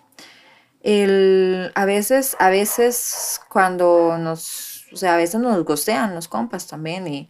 El, 0.81 1.73
a 1.75 1.87
veces, 1.87 2.37
a 2.39 2.51
veces 2.51 3.41
cuando 3.49 4.17
nos, 4.19 4.85
o 4.93 4.97
sea, 4.97 5.15
a 5.15 5.17
veces 5.17 5.41
nos 5.41 5.65
gostean 5.65 6.15
los 6.15 6.29
compas 6.29 6.69
también 6.69 7.09
y, 7.09 7.29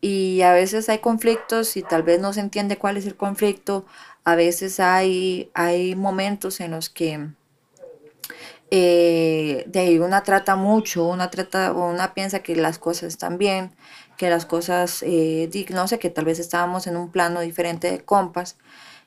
y 0.00 0.42
a 0.42 0.52
veces 0.52 0.88
hay 0.88 0.98
conflictos 0.98 1.76
y 1.76 1.82
tal 1.82 2.02
vez 2.02 2.20
no 2.20 2.32
se 2.32 2.40
entiende 2.40 2.76
cuál 2.76 2.96
es 2.96 3.06
el 3.06 3.16
conflicto. 3.16 3.86
A 4.24 4.34
veces 4.34 4.80
hay, 4.80 5.50
hay 5.54 5.94
momentos 5.94 6.60
en 6.60 6.72
los 6.72 6.90
que 6.90 7.30
eh, 8.70 9.64
de 9.66 9.80
ahí 9.80 9.98
una 9.98 10.22
trata 10.22 10.56
mucho, 10.56 11.04
una 11.06 11.30
trata, 11.30 11.72
una 11.72 12.12
piensa 12.14 12.40
que 12.40 12.56
las 12.56 12.78
cosas 12.78 13.04
están 13.04 13.38
bien, 13.38 13.70
que 14.16 14.30
las 14.30 14.46
cosas, 14.46 15.02
eh, 15.02 15.48
no 15.70 15.88
sé, 15.88 15.98
que 15.98 16.10
tal 16.10 16.24
vez 16.24 16.38
estábamos 16.38 16.86
en 16.86 16.96
un 16.96 17.10
plano 17.10 17.40
diferente 17.40 17.90
de 17.90 18.04
compas. 18.04 18.56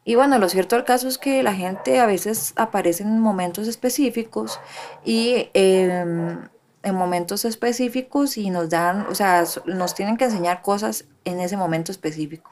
Y 0.05 0.15
bueno, 0.15 0.39
lo 0.39 0.49
cierto 0.49 0.75
del 0.75 0.85
caso 0.85 1.07
es 1.07 1.17
que 1.17 1.43
la 1.43 1.53
gente 1.53 1.99
a 1.99 2.05
veces 2.05 2.53
aparece 2.55 3.03
en 3.03 3.19
momentos 3.19 3.67
específicos 3.67 4.59
y 5.03 5.49
em, 5.53 6.47
en 6.83 6.95
momentos 6.95 7.45
específicos 7.45 8.37
y 8.37 8.49
nos 8.49 8.69
dan, 8.69 9.05
o 9.09 9.15
sea, 9.15 9.43
nos 9.65 9.95
tienen 9.95 10.17
que 10.17 10.25
enseñar 10.25 10.61
cosas 10.61 11.05
en 11.25 11.39
ese 11.39 11.57
momento 11.57 11.91
específico. 11.91 12.49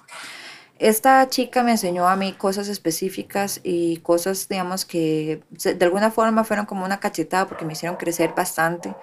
Esta 0.80 1.28
chica 1.28 1.64
me 1.64 1.72
enseñó 1.72 2.08
a 2.08 2.16
mí 2.16 2.34
cosas 2.34 2.68
específicas 2.68 3.60
y 3.64 3.98
cosas, 3.98 4.48
digamos, 4.48 4.86
que 4.86 5.42
de 5.50 5.86
alguna 5.86 6.12
forma 6.12 6.44
fueron 6.44 6.68
como 6.68 6.86
una 6.86 7.00
cachetada 7.00 7.48
porque 7.48 7.66
me 7.66 7.74
hicieron 7.74 7.98
crecer 7.98 8.34
bastante 8.36 8.96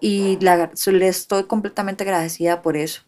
y 0.00 0.38
le 0.38 1.08
estoy 1.08 1.44
completamente 1.44 2.04
agradecida 2.04 2.60
por 2.60 2.76
eso. 2.76 3.02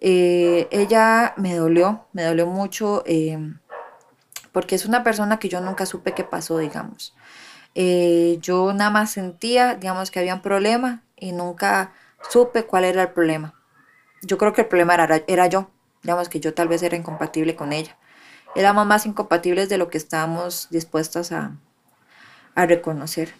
Eh, 0.00 0.68
ella 0.70 1.34
me 1.36 1.54
dolió, 1.54 2.06
me 2.14 2.24
dolió 2.24 2.46
mucho 2.46 3.02
eh, 3.04 3.38
porque 4.52 4.74
es 4.74 4.86
una 4.86 5.02
persona 5.04 5.38
que 5.38 5.50
yo 5.50 5.60
nunca 5.60 5.84
supe 5.84 6.12
qué 6.12 6.24
pasó, 6.24 6.56
digamos. 6.56 7.14
Eh, 7.74 8.38
yo 8.40 8.72
nada 8.72 8.90
más 8.90 9.10
sentía, 9.10 9.74
digamos, 9.74 10.10
que 10.10 10.18
había 10.18 10.34
un 10.34 10.42
problema 10.42 11.02
y 11.16 11.32
nunca 11.32 11.92
supe 12.30 12.64
cuál 12.64 12.84
era 12.84 13.02
el 13.02 13.10
problema. 13.10 13.54
Yo 14.22 14.38
creo 14.38 14.52
que 14.54 14.62
el 14.62 14.68
problema 14.68 14.94
era, 14.94 15.22
era 15.26 15.46
yo, 15.46 15.70
digamos 16.02 16.28
que 16.28 16.40
yo 16.40 16.54
tal 16.54 16.68
vez 16.68 16.82
era 16.82 16.96
incompatible 16.96 17.56
con 17.56 17.72
ella. 17.72 17.96
Éramos 18.54 18.86
más 18.86 19.06
incompatibles 19.06 19.68
de 19.68 19.78
lo 19.78 19.88
que 19.88 19.98
estábamos 19.98 20.68
dispuestas 20.70 21.32
a, 21.32 21.56
a 22.54 22.66
reconocer. 22.66 23.34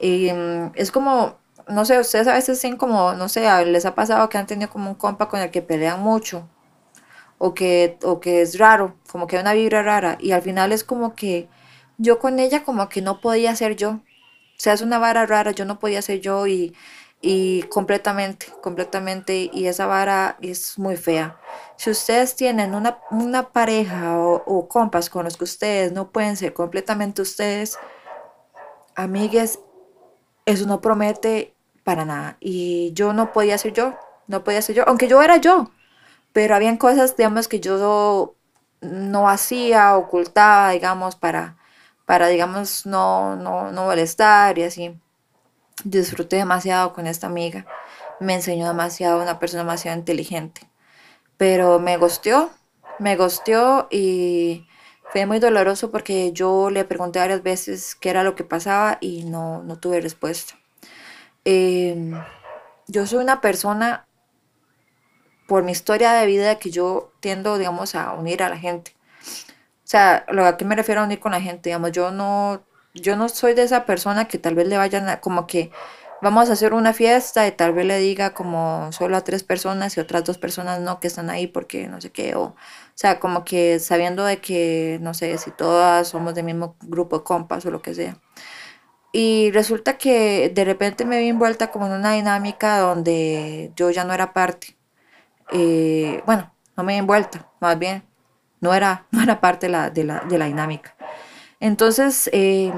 Y, 0.00 0.32
mm, 0.32 0.72
es 0.74 0.90
como, 0.90 1.38
no 1.68 1.84
sé, 1.84 1.98
ustedes 1.98 2.28
a 2.28 2.34
veces 2.34 2.60
tienen 2.60 2.78
como, 2.78 3.14
no 3.14 3.28
sé, 3.28 3.42
les 3.66 3.86
ha 3.86 3.94
pasado 3.94 4.28
que 4.28 4.38
han 4.38 4.46
tenido 4.46 4.70
como 4.70 4.90
un 4.90 4.96
compa 4.96 5.28
con 5.28 5.40
el 5.40 5.50
que 5.50 5.62
pelean 5.62 6.00
mucho 6.02 6.48
o 7.38 7.54
que, 7.54 7.98
o 8.02 8.20
que 8.20 8.42
es 8.42 8.58
raro, 8.58 8.96
como 9.10 9.26
que 9.26 9.36
hay 9.36 9.42
una 9.42 9.52
vibra 9.52 9.82
rara 9.82 10.16
y 10.20 10.32
al 10.32 10.42
final 10.42 10.72
es 10.72 10.84
como 10.84 11.14
que 11.14 11.48
yo 11.98 12.18
con 12.18 12.38
ella 12.38 12.64
como 12.64 12.88
que 12.88 13.02
no 13.02 13.20
podía 13.20 13.54
ser 13.56 13.76
yo. 13.76 13.90
O 13.90 14.58
sea, 14.58 14.72
es 14.72 14.80
una 14.80 14.98
vara 14.98 15.26
rara, 15.26 15.50
yo 15.52 15.64
no 15.66 15.78
podía 15.78 16.00
ser 16.02 16.20
yo 16.20 16.46
y, 16.46 16.74
y 17.20 17.62
completamente, 17.64 18.46
completamente, 18.62 19.50
y 19.52 19.66
esa 19.66 19.86
vara 19.86 20.36
es 20.42 20.78
muy 20.78 20.96
fea. 20.96 21.40
Si 21.76 21.90
ustedes 21.90 22.36
tienen 22.36 22.74
una, 22.74 22.98
una 23.10 23.50
pareja 23.50 24.18
o, 24.18 24.68
compas 24.68 25.10
con 25.10 25.24
los 25.24 25.36
que 25.36 25.44
ustedes 25.44 25.92
no 25.92 26.10
pueden 26.10 26.36
ser 26.36 26.52
completamente 26.52 27.22
ustedes, 27.22 27.78
amigues, 28.94 29.58
eso 30.44 30.66
no 30.66 30.80
promete 30.80 31.54
para 31.84 32.04
nada. 32.04 32.36
Y 32.40 32.92
yo 32.94 33.12
no 33.12 33.32
podía 33.32 33.58
ser 33.58 33.72
yo, 33.72 33.94
no 34.26 34.44
podía 34.44 34.62
ser 34.62 34.76
yo, 34.76 34.84
aunque 34.86 35.08
yo 35.08 35.22
era 35.22 35.38
yo, 35.38 35.70
pero 36.32 36.54
habían 36.54 36.76
cosas, 36.76 37.16
digamos, 37.16 37.48
que 37.48 37.60
yo 37.60 38.36
no 38.82 39.28
hacía, 39.28 39.96
ocultaba, 39.96 40.70
digamos, 40.70 41.16
para, 41.16 41.56
para 42.06 42.28
digamos, 42.28 42.86
no, 42.86 43.36
no, 43.36 43.72
no 43.72 43.84
molestar 43.86 44.58
y 44.58 44.64
así. 44.64 45.00
Disfruté 45.84 46.36
demasiado 46.36 46.92
con 46.92 47.06
esta 47.06 47.26
amiga, 47.26 47.66
me 48.18 48.34
enseñó 48.34 48.66
demasiado, 48.66 49.22
una 49.22 49.38
persona 49.38 49.62
demasiado 49.62 49.98
inteligente, 49.98 50.62
pero 51.36 51.78
me 51.78 51.96
gusteó, 51.98 52.50
me 52.98 53.16
gusteó 53.16 53.86
y 53.90 54.66
fue 55.10 55.26
muy 55.26 55.38
doloroso 55.38 55.90
porque 55.90 56.32
yo 56.32 56.70
le 56.70 56.84
pregunté 56.84 57.18
varias 57.18 57.42
veces 57.42 57.94
qué 57.94 58.10
era 58.10 58.24
lo 58.24 58.34
que 58.34 58.44
pasaba 58.44 58.98
y 59.00 59.24
no, 59.24 59.62
no 59.62 59.78
tuve 59.78 60.00
respuesta. 60.00 60.54
Eh, 61.44 62.12
yo 62.88 63.06
soy 63.06 63.22
una 63.22 63.40
persona 63.40 64.06
por 65.46 65.62
mi 65.62 65.72
historia 65.72 66.12
de 66.12 66.26
vida 66.26 66.58
que 66.58 66.70
yo 66.70 67.12
tiendo, 67.20 67.58
digamos, 67.58 67.94
a 67.94 68.14
unir 68.14 68.42
a 68.42 68.48
la 68.48 68.58
gente. 68.58 68.96
O 69.86 69.88
sea, 69.88 70.26
lo 70.28 70.44
a 70.44 70.56
qué 70.56 70.64
me 70.64 70.74
refiero 70.74 71.00
a 71.00 71.04
unir 71.04 71.20
con 71.20 71.32
la 71.32 71.40
gente, 71.40 71.68
digamos, 71.68 71.92
yo 71.92 72.10
no, 72.10 72.65
yo 73.00 73.16
no 73.16 73.28
soy 73.28 73.54
de 73.54 73.62
esa 73.62 73.84
persona 73.86 74.26
que 74.26 74.38
tal 74.38 74.54
vez 74.54 74.68
le 74.68 74.76
vayan 74.76 75.08
a, 75.08 75.20
como 75.20 75.46
que 75.46 75.70
vamos 76.22 76.50
a 76.50 76.54
hacer 76.54 76.74
una 76.74 76.92
fiesta 76.92 77.46
y 77.46 77.52
tal 77.52 77.72
vez 77.74 77.86
le 77.86 77.98
diga 77.98 78.34
como 78.34 78.90
solo 78.92 79.16
a 79.16 79.22
tres 79.22 79.44
personas 79.44 79.96
y 79.96 80.00
otras 80.00 80.24
dos 80.24 80.38
personas 80.38 80.80
no 80.80 81.00
que 81.00 81.08
están 81.08 81.30
ahí 81.30 81.46
porque 81.46 81.88
no 81.88 82.00
sé 82.00 82.10
qué, 82.10 82.34
o, 82.34 82.56
sea, 82.94 83.20
como 83.20 83.44
que 83.44 83.78
sabiendo 83.78 84.24
de 84.24 84.38
que, 84.38 84.98
no 85.02 85.14
sé, 85.14 85.36
si 85.38 85.50
todas 85.50 86.08
somos 86.08 86.34
del 86.34 86.44
mismo 86.44 86.76
grupo 86.82 87.18
de 87.18 87.24
compas 87.24 87.66
o 87.66 87.70
lo 87.70 87.82
que 87.82 87.94
sea. 87.94 88.18
Y 89.12 89.50
resulta 89.52 89.98
que 89.98 90.50
de 90.54 90.64
repente 90.64 91.04
me 91.06 91.18
vi 91.20 91.28
envuelta 91.28 91.70
como 91.70 91.86
en 91.86 91.92
una 91.92 92.12
dinámica 92.12 92.78
donde 92.78 93.72
yo 93.76 93.90
ya 93.90 94.04
no 94.04 94.12
era 94.14 94.32
parte 94.32 94.76
eh, 95.52 96.22
bueno, 96.26 96.52
no 96.76 96.84
me 96.84 96.94
di 96.94 96.98
envuelta, 96.98 97.48
más 97.60 97.78
bien, 97.78 98.04
no 98.60 98.74
era, 98.74 99.06
no 99.10 99.22
era 99.22 99.40
parte 99.40 99.68
la, 99.68 99.90
de 99.90 100.04
la, 100.04 100.20
de 100.20 100.38
la 100.38 100.46
dinámica. 100.46 100.95
Entonces, 101.60 102.28
eh, 102.32 102.72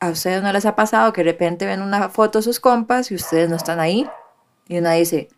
a 0.00 0.10
ustedes 0.10 0.42
no 0.42 0.52
les 0.52 0.66
ha 0.66 0.76
pasado 0.76 1.12
que 1.12 1.22
de 1.22 1.32
repente 1.32 1.66
ven 1.66 1.82
una 1.82 2.08
foto 2.08 2.38
de 2.38 2.42
sus 2.42 2.60
compas 2.60 3.10
y 3.10 3.14
ustedes 3.14 3.48
no 3.48 3.56
están 3.56 3.80
ahí. 3.80 4.08
Y 4.68 4.78
una 4.78 4.92
dice, 4.92 5.28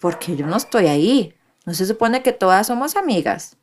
¿por 0.00 0.18
qué 0.18 0.36
yo 0.36 0.46
no 0.46 0.56
estoy 0.56 0.86
ahí? 0.86 1.34
No 1.64 1.74
se 1.74 1.86
supone 1.86 2.22
que 2.22 2.32
todas 2.32 2.66
somos 2.66 2.96
amigas. 2.96 3.56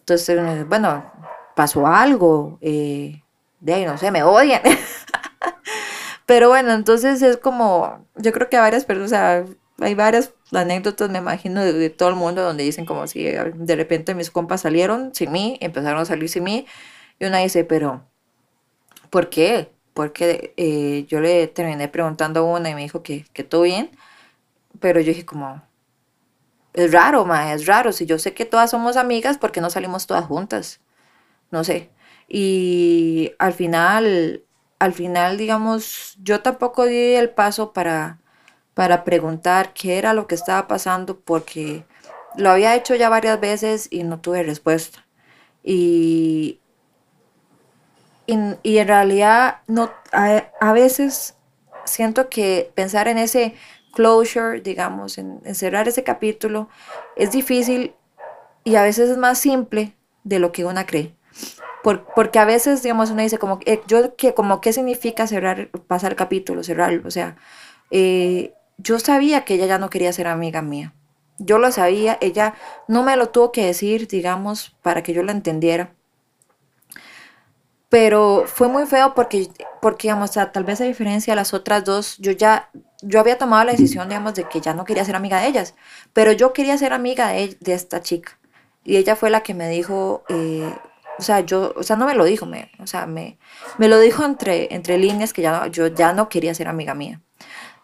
Entonces, 0.00 0.68
bueno, 0.68 1.10
pasó 1.54 1.86
algo, 1.86 2.58
eh, 2.60 3.22
de 3.60 3.74
ahí 3.74 3.84
no 3.84 3.98
sé, 3.98 4.10
me 4.10 4.22
odian. 4.22 4.62
Pero 6.26 6.48
bueno, 6.48 6.72
entonces 6.72 7.22
es 7.22 7.36
como, 7.36 8.06
yo 8.16 8.32
creo 8.32 8.48
que 8.48 8.58
varias 8.58 8.84
personas, 8.84 9.48
hay 9.78 9.94
varias 9.94 10.32
anécdotas, 10.52 11.08
me 11.10 11.18
imagino, 11.18 11.62
de, 11.62 11.72
de 11.72 11.90
todo 11.90 12.08
el 12.08 12.16
mundo 12.16 12.42
donde 12.42 12.64
dicen 12.64 12.84
como 12.84 13.06
si 13.06 13.26
eh, 13.26 13.52
de 13.54 13.76
repente 13.76 14.14
mis 14.14 14.30
compas 14.30 14.62
salieron 14.62 15.14
sin 15.14 15.32
mí, 15.32 15.58
empezaron 15.60 16.00
a 16.00 16.04
salir 16.04 16.28
sin 16.28 16.44
mí, 16.44 16.66
y 17.18 17.24
una 17.24 17.38
dice, 17.38 17.64
pero 17.64 18.04
¿por 19.10 19.30
qué? 19.30 19.72
Porque 19.94 20.52
eh, 20.56 21.06
yo 21.08 21.20
le 21.20 21.46
terminé 21.48 21.88
preguntando 21.88 22.40
a 22.40 22.42
una 22.44 22.70
y 22.70 22.74
me 22.74 22.82
dijo 22.82 23.02
que, 23.02 23.24
que 23.32 23.44
todo 23.44 23.62
bien, 23.62 23.90
pero 24.80 25.00
yo 25.00 25.08
dije 25.08 25.24
como, 25.24 25.62
es 26.74 26.92
raro, 26.92 27.24
ma, 27.24 27.52
es 27.54 27.66
raro, 27.66 27.92
si 27.92 28.06
yo 28.06 28.18
sé 28.18 28.34
que 28.34 28.44
todas 28.44 28.70
somos 28.70 28.96
amigas, 28.96 29.38
¿por 29.38 29.52
qué 29.52 29.60
no 29.60 29.70
salimos 29.70 30.06
todas 30.06 30.26
juntas? 30.26 30.80
No 31.50 31.64
sé. 31.64 31.90
Y 32.28 33.32
al 33.38 33.54
final, 33.54 34.44
al 34.78 34.92
final, 34.92 35.38
digamos, 35.38 36.16
yo 36.22 36.42
tampoco 36.42 36.84
di 36.84 37.14
el 37.14 37.30
paso 37.30 37.72
para, 37.72 38.18
para 38.74 39.04
preguntar 39.04 39.72
qué 39.72 39.98
era 39.98 40.12
lo 40.14 40.26
que 40.26 40.34
estaba 40.34 40.68
pasando 40.68 41.18
porque 41.20 41.84
lo 42.36 42.50
había 42.50 42.74
hecho 42.74 42.94
ya 42.94 43.08
varias 43.08 43.40
veces 43.40 43.88
y 43.90 44.02
no 44.04 44.20
tuve 44.20 44.42
respuesta. 44.42 45.06
Y, 45.64 46.60
y, 48.26 48.38
y 48.62 48.78
en 48.78 48.88
realidad 48.88 49.58
no, 49.66 49.90
a, 50.12 50.44
a 50.60 50.72
veces 50.72 51.36
siento 51.84 52.28
que 52.28 52.70
pensar 52.74 53.08
en 53.08 53.18
ese 53.18 53.54
closure, 53.96 54.60
digamos, 54.60 55.16
en, 55.16 55.40
cerrar 55.54 55.88
ese 55.88 56.04
capítulo, 56.04 56.68
es 57.16 57.32
difícil 57.32 57.94
y 58.62 58.76
a 58.76 58.82
veces 58.82 59.08
es 59.10 59.16
más 59.16 59.38
simple 59.38 59.96
de 60.22 60.38
lo 60.38 60.52
que 60.52 60.64
una 60.64 60.86
cree. 60.86 61.16
Por, 61.82 62.04
porque 62.14 62.38
a 62.38 62.44
veces, 62.44 62.82
digamos, 62.82 63.10
uno 63.10 63.22
dice 63.22 63.38
como, 63.38 63.58
eh, 63.64 63.80
yo, 63.86 64.14
que, 64.16 64.34
como, 64.34 64.60
¿qué 64.60 64.72
significa 64.72 65.26
cerrar, 65.26 65.70
pasar 65.86 66.12
el 66.12 66.16
capítulo, 66.16 66.62
cerrarlo? 66.62 67.06
O 67.06 67.10
sea, 67.10 67.36
eh, 67.90 68.52
yo 68.76 68.98
sabía 68.98 69.44
que 69.44 69.54
ella 69.54 69.66
ya 69.66 69.78
no 69.78 69.88
quería 69.88 70.12
ser 70.12 70.26
amiga 70.26 70.60
mía. 70.60 70.92
Yo 71.38 71.58
lo 71.58 71.70
sabía, 71.72 72.18
ella 72.20 72.54
no 72.88 73.02
me 73.02 73.16
lo 73.16 73.28
tuvo 73.28 73.52
que 73.52 73.64
decir, 73.64 74.08
digamos, 74.08 74.76
para 74.82 75.02
que 75.02 75.14
yo 75.14 75.22
lo 75.22 75.32
entendiera. 75.32 75.95
Pero 77.88 78.44
fue 78.46 78.68
muy 78.68 78.86
feo 78.86 79.14
porque, 79.14 79.48
porque 79.80 80.08
digamos, 80.08 80.30
o 80.30 80.32
sea, 80.32 80.52
tal 80.52 80.64
vez 80.64 80.80
a 80.80 80.84
diferencia 80.84 81.32
de 81.32 81.36
las 81.36 81.54
otras 81.54 81.84
dos, 81.84 82.18
yo 82.18 82.32
ya 82.32 82.70
yo 83.02 83.20
había 83.20 83.38
tomado 83.38 83.64
la 83.64 83.72
decisión, 83.72 84.08
digamos, 84.08 84.34
de 84.34 84.44
que 84.44 84.60
ya 84.60 84.74
no 84.74 84.84
quería 84.84 85.04
ser 85.04 85.16
amiga 85.16 85.40
de 85.40 85.48
ellas, 85.48 85.74
pero 86.12 86.32
yo 86.32 86.52
quería 86.52 86.76
ser 86.78 86.92
amiga 86.92 87.28
de, 87.28 87.56
de 87.60 87.74
esta 87.74 88.02
chica. 88.02 88.38
Y 88.84 88.96
ella 88.96 89.16
fue 89.16 89.30
la 89.30 89.42
que 89.42 89.54
me 89.54 89.68
dijo, 89.68 90.24
eh, 90.28 90.72
o 91.18 91.22
sea, 91.22 91.40
yo, 91.40 91.72
o 91.76 91.82
sea, 91.82 91.96
no 91.96 92.06
me 92.06 92.14
lo 92.14 92.24
dijo, 92.24 92.46
me, 92.46 92.70
o 92.78 92.86
sea, 92.86 93.06
me, 93.06 93.38
me 93.78 93.88
lo 93.88 93.98
dijo 94.00 94.24
entre, 94.24 94.74
entre 94.74 94.98
líneas 94.98 95.32
que 95.32 95.42
ya 95.42 95.66
yo 95.68 95.88
ya 95.88 96.12
no 96.12 96.28
quería 96.28 96.54
ser 96.54 96.68
amiga 96.68 96.94
mía. 96.94 97.20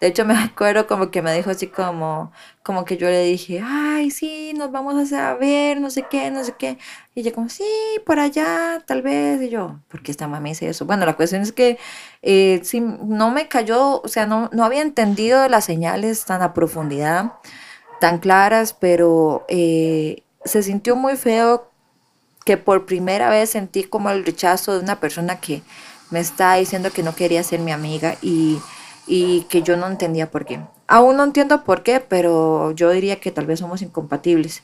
De 0.03 0.09
hecho, 0.09 0.25
me 0.25 0.35
acuerdo 0.37 0.89
como 0.89 1.13
que 1.13 1.23
me 1.23 1.33
dijo 1.33 1.51
así 1.51 1.69
como, 1.69 2.33
como 2.65 2.85
que 2.85 2.97
yo 2.97 3.07
le 3.09 3.23
dije, 3.23 3.63
ay, 3.65 4.11
sí, 4.11 4.53
nos 4.53 4.73
vamos 4.73 5.13
a 5.13 5.35
ver, 5.35 5.81
no 5.81 5.91
sé 5.91 6.07
qué, 6.11 6.29
no 6.33 6.43
sé 6.43 6.55
qué. 6.59 6.77
Y 7.15 7.21
ella 7.21 7.33
como, 7.33 7.49
sí, 7.49 7.65
por 8.05 8.19
allá, 8.19 8.83
tal 8.85 9.03
vez. 9.03 9.41
Y 9.41 9.49
yo, 9.49 9.79
¿por 9.87 10.03
qué 10.03 10.11
esta 10.11 10.27
mami 10.27 10.51
dice 10.51 10.69
eso? 10.69 10.87
Bueno, 10.87 11.07
la 11.07 11.15
cuestión 11.15 11.41
es 11.41 11.53
que 11.53 11.79
eh, 12.21 12.61
sí, 12.65 12.81
no 12.81 13.31
me 13.31 13.47
cayó, 13.47 14.03
o 14.03 14.09
sea, 14.09 14.27
no, 14.27 14.51
no 14.53 14.65
había 14.65 14.83
entendido 14.83 15.49
las 15.49 15.67
señales 15.67 16.25
tan 16.25 16.43
a 16.43 16.53
profundidad, 16.53 17.35
tan 18.01 18.19
claras, 18.19 18.75
pero 18.75 19.45
eh, 19.49 20.25
se 20.45 20.65
sintió 20.65 20.97
muy 20.97 21.17
feo 21.17 21.71
que 22.45 22.57
por 22.57 22.87
primera 22.87 23.31
vez 23.31 23.51
sentí 23.51 23.85
como 23.85 24.11
el 24.11 24.25
rechazo 24.25 24.73
de 24.73 24.81
una 24.81 24.99
persona 24.99 25.39
que 25.39 25.63
me 26.11 26.19
está 26.19 26.55
diciendo 26.55 26.91
que 26.91 27.05
no 27.05 27.15
quería 27.15 27.45
ser 27.45 27.61
mi 27.61 27.71
amiga 27.71 28.17
y 28.21 28.59
y 29.07 29.43
que 29.43 29.63
yo 29.63 29.77
no 29.77 29.87
entendía 29.87 30.31
por 30.31 30.45
qué. 30.45 30.61
Aún 30.87 31.17
no 31.17 31.25
entiendo 31.25 31.65
por 31.65 31.83
qué, 31.83 32.01
pero 32.01 32.73
yo 32.73 32.91
diría 32.91 33.21
que 33.21 33.31
tal 33.31 33.47
vez 33.47 33.61
somos 33.61 33.83
incompatibles 33.83 34.63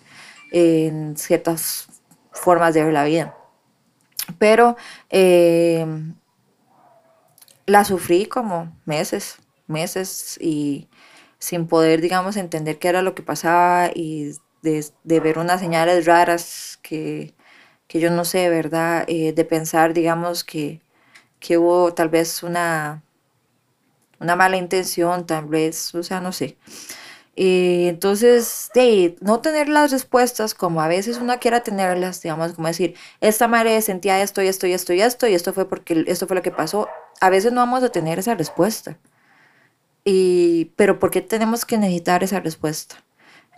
en 0.53 1.17
ciertas 1.17 1.89
formas 2.33 2.75
de 2.75 2.85
ver 2.85 2.93
la 2.93 3.05
vida. 3.05 3.35
Pero 4.39 4.77
eh, 5.11 5.87
la 7.67 7.85
sufrí 7.85 8.27
como 8.27 8.77
meses, 8.85 9.39
meses 9.67 10.39
y 10.41 10.89
sin 11.39 11.67
poder, 11.67 12.01
digamos, 12.01 12.37
entender 12.37 12.79
qué 12.79 12.89
era 12.89 13.03
lo 13.03 13.15
que 13.15 13.23
pasaba 13.23 13.91
y 13.95 14.33
de, 14.63 15.21
ver 15.21 15.39
unas 15.39 15.61
señales 15.61 16.07
raras 16.07 16.79
que, 16.83 17.35
yo 17.89 18.11
no 18.11 18.25
sé, 18.25 18.49
¿verdad? 18.51 19.05
Eh, 19.09 19.33
de 19.33 19.45
pensar, 19.45 19.95
digamos, 19.95 20.45
que, 20.45 20.81
que 21.41 21.59
hubo 21.59 21.95
tal 21.95 22.09
vez 22.09 22.43
una 22.43 23.03
una 24.21 24.37
mala 24.37 24.57
intención, 24.57 25.27
tal 25.27 25.47
vez, 25.47 25.95
o 25.95 26.03
sea, 26.03 26.21
no 26.21 26.33
sé. 26.33 26.57
entonces, 27.37 28.71
de 28.75 29.17
no 29.21 29.41
tener 29.41 29.69
las 29.69 29.93
respuestas 29.93 30.55
como 30.55 30.81
a 30.83 30.89
veces 30.89 31.19
uno 31.19 31.39
quiera 31.39 31.63
tenerlas, 31.63 32.23
digamos, 32.23 32.55
como 32.55 32.69
decir, 32.69 32.95
esta 33.21 33.49
madre 33.49 33.81
sentía 33.83 34.21
esto 34.23 34.43
y 34.43 34.49
esto 34.49 34.67
y 34.67 34.73
esto 34.73 34.93
y 34.93 35.01
esto 35.03 35.27
y 35.29 35.35
esto 35.35 35.53
fue 35.53 35.69
porque 35.69 36.05
esto 36.09 36.27
fue 36.27 36.37
lo 36.37 36.43
que 36.43 36.51
pasó, 36.51 36.89
a 37.21 37.31
veces 37.31 37.53
no 37.53 37.61
vamos 37.61 37.83
a 37.85 37.91
tener 37.91 38.19
esa 38.19 38.35
respuesta. 38.35 38.99
Y, 40.05 40.67
pero 40.77 40.99
¿por 40.99 41.11
qué 41.11 41.21
tenemos 41.21 41.65
que 41.65 41.79
necesitar 41.79 42.23
esa 42.25 42.41
respuesta? 42.41 42.97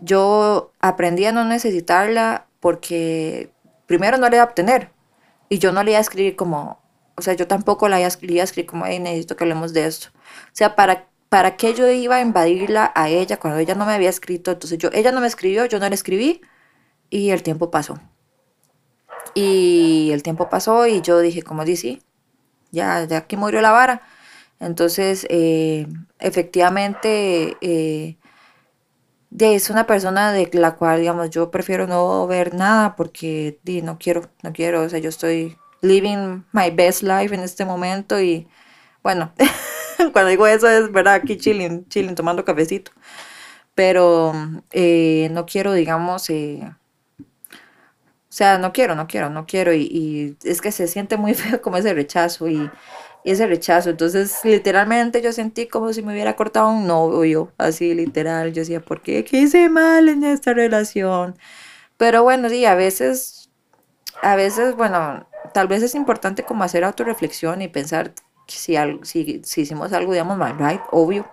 Yo 0.01 0.73
aprendí 0.81 1.25
a 1.27 1.33
no 1.33 1.45
necesitarla 1.45 2.47
porque 2.61 3.53
primero 3.87 4.19
no 4.19 4.29
la 4.29 4.37
iba 4.37 4.43
a 4.45 4.49
obtener 4.49 4.91
y 5.49 5.59
yo 5.59 5.73
no 5.73 5.83
le 5.85 5.93
iba 5.93 5.99
a 5.99 6.03
escribir 6.03 6.37
como, 6.37 6.80
o 7.21 7.23
sea, 7.23 7.35
yo 7.35 7.47
tampoco 7.47 7.89
la 7.89 7.99
iba 7.99 8.07
a 8.07 8.09
escribir 8.09 8.67
como, 8.67 8.87
hey, 8.87 8.99
necesito 8.99 9.37
que 9.37 9.45
hablemos 9.45 9.73
de 9.75 9.87
esto. 9.87 10.09
O 10.15 10.55
sea, 10.55 10.75
¿para, 10.75 11.09
¿para 11.29 11.57
qué 11.57 11.75
yo 11.75 11.89
iba 11.91 12.17
a 12.17 12.21
invadirla 12.23 12.93
a 12.95 13.09
ella 13.11 13.39
cuando 13.39 13.59
ella 13.61 13.75
no 13.75 13.87
me 13.87 13.93
había 13.93 14.09
escrito? 14.11 14.51
Entonces 14.51 14.79
yo, 14.79 14.91
ella 14.93 15.13
no 15.13 15.21
me 15.21 15.27
escribió, 15.27 15.67
yo 15.67 15.79
no 15.79 15.89
le 15.89 15.95
escribí 15.95 16.41
y 17.11 17.31
el 17.31 17.43
tiempo 17.43 17.71
pasó. 17.71 18.01
Y 19.35 20.11
el 20.13 20.23
tiempo 20.23 20.49
pasó 20.49 20.87
y 20.87 21.03
yo 21.03 21.21
dije, 21.21 21.43
como 21.43 21.65
dice, 21.65 22.01
ya, 22.73 23.05
ya 23.05 23.19
aquí 23.19 23.37
murió 23.37 23.61
la 23.61 23.71
vara. 23.71 24.03
Entonces, 24.61 25.27
eh, 25.31 25.87
efectivamente, 26.19 27.57
eh, 27.61 28.17
es 29.39 29.71
una 29.71 29.87
persona 29.87 30.33
de 30.33 30.51
la 30.55 30.77
cual, 30.77 31.01
digamos, 31.01 31.31
yo 31.31 31.51
prefiero 31.51 31.87
no 31.87 32.27
ver 32.27 32.55
nada 32.55 32.97
porque 32.97 33.59
no 33.85 33.99
quiero, 33.99 34.31
no 34.43 34.53
quiero, 34.53 34.83
o 34.83 34.89
sea, 34.89 34.99
yo 34.99 35.09
estoy 35.11 35.59
living 35.83 36.45
my 36.53 36.71
best 36.71 37.03
life 37.03 37.35
en 37.35 37.41
este 37.41 37.65
momento 37.65 38.21
y 38.21 38.49
bueno, 39.03 39.33
cuando 40.13 40.31
digo 40.31 40.47
eso 40.47 40.69
es 40.69 40.93
verdad, 40.93 41.15
aquí 41.15 41.37
chilling, 41.37 41.87
chilling, 41.89 42.15
tomando 42.15 42.45
cafecito. 42.45 42.93
Pero 43.75 44.33
eh, 44.73 45.29
no 45.33 45.47
quiero, 45.47 45.73
digamos, 45.73 46.29
eh, 46.31 46.71
o 48.31 48.33
sea, 48.33 48.59
no 48.59 48.73
quiero, 48.73 48.95
no 48.95 49.07
quiero, 49.07 49.31
no 49.31 49.47
quiero. 49.47 49.73
Y, 49.75 50.37
es 50.45 50.61
que 50.61 50.73
se 50.73 50.87
siente 50.87 51.17
muy 51.17 51.35
feo 51.35 51.61
como 51.63 51.77
ese 51.79 51.95
rechazo 51.95 52.49
y, 52.49 52.71
ese 53.25 53.47
rechazo. 53.47 53.91
Entonces, 53.91 54.39
literalmente 54.45 55.21
yo 55.23 55.33
sentí 55.33 55.67
como 55.67 55.93
si 55.93 56.03
me 56.03 56.13
hubiera 56.13 56.37
cortado 56.37 56.71
un 56.71 56.87
novio, 56.87 57.53
así 57.59 57.95
literal. 57.95 58.53
Yo 58.53 58.61
decía, 58.63 58.81
¿por 58.81 59.03
qué? 59.03 59.25
¿Qué 59.25 59.39
hice 59.43 59.69
mal 59.69 60.09
en 60.09 60.25
esta 60.25 60.55
relación? 60.55 61.37
Pero 61.99 62.23
bueno, 62.23 62.49
sí, 62.49 62.65
a 62.65 62.75
veces, 62.75 63.51
a 64.23 64.37
veces, 64.37 64.75
bueno, 64.77 65.27
tal 65.53 65.69
vez 65.69 65.83
es 65.83 65.95
importante 65.95 66.43
como 66.45 66.65
hacer 66.65 66.85
autorreflexión 66.85 67.63
y 67.63 67.69
pensar 67.69 68.13
si, 68.47 68.77
si, 69.03 69.43
si 69.45 69.61
hicimos 69.61 69.93
algo, 69.93 70.13
digamos, 70.13 70.37
mal, 70.37 70.59
right, 70.59 70.81
obvio. 70.91 71.27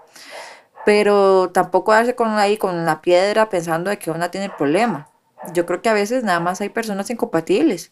Pero 0.86 1.50
tampoco 1.50 1.92
darse 1.92 2.16
con 2.16 2.30
ahí 2.38 2.58
con 2.58 2.86
la 2.86 3.02
piedra 3.02 3.50
pensando 3.50 3.90
de 3.90 4.00
que 4.00 4.12
una 4.12 4.32
tiene 4.32 4.46
el 4.46 4.52
problema. 4.54 5.10
Yo 5.54 5.66
creo 5.66 5.82
que 5.82 5.90
a 5.90 5.94
veces 5.94 6.24
nada 6.24 6.40
más 6.40 6.62
hay 6.62 6.70
personas 6.70 7.10
incompatibles 7.10 7.92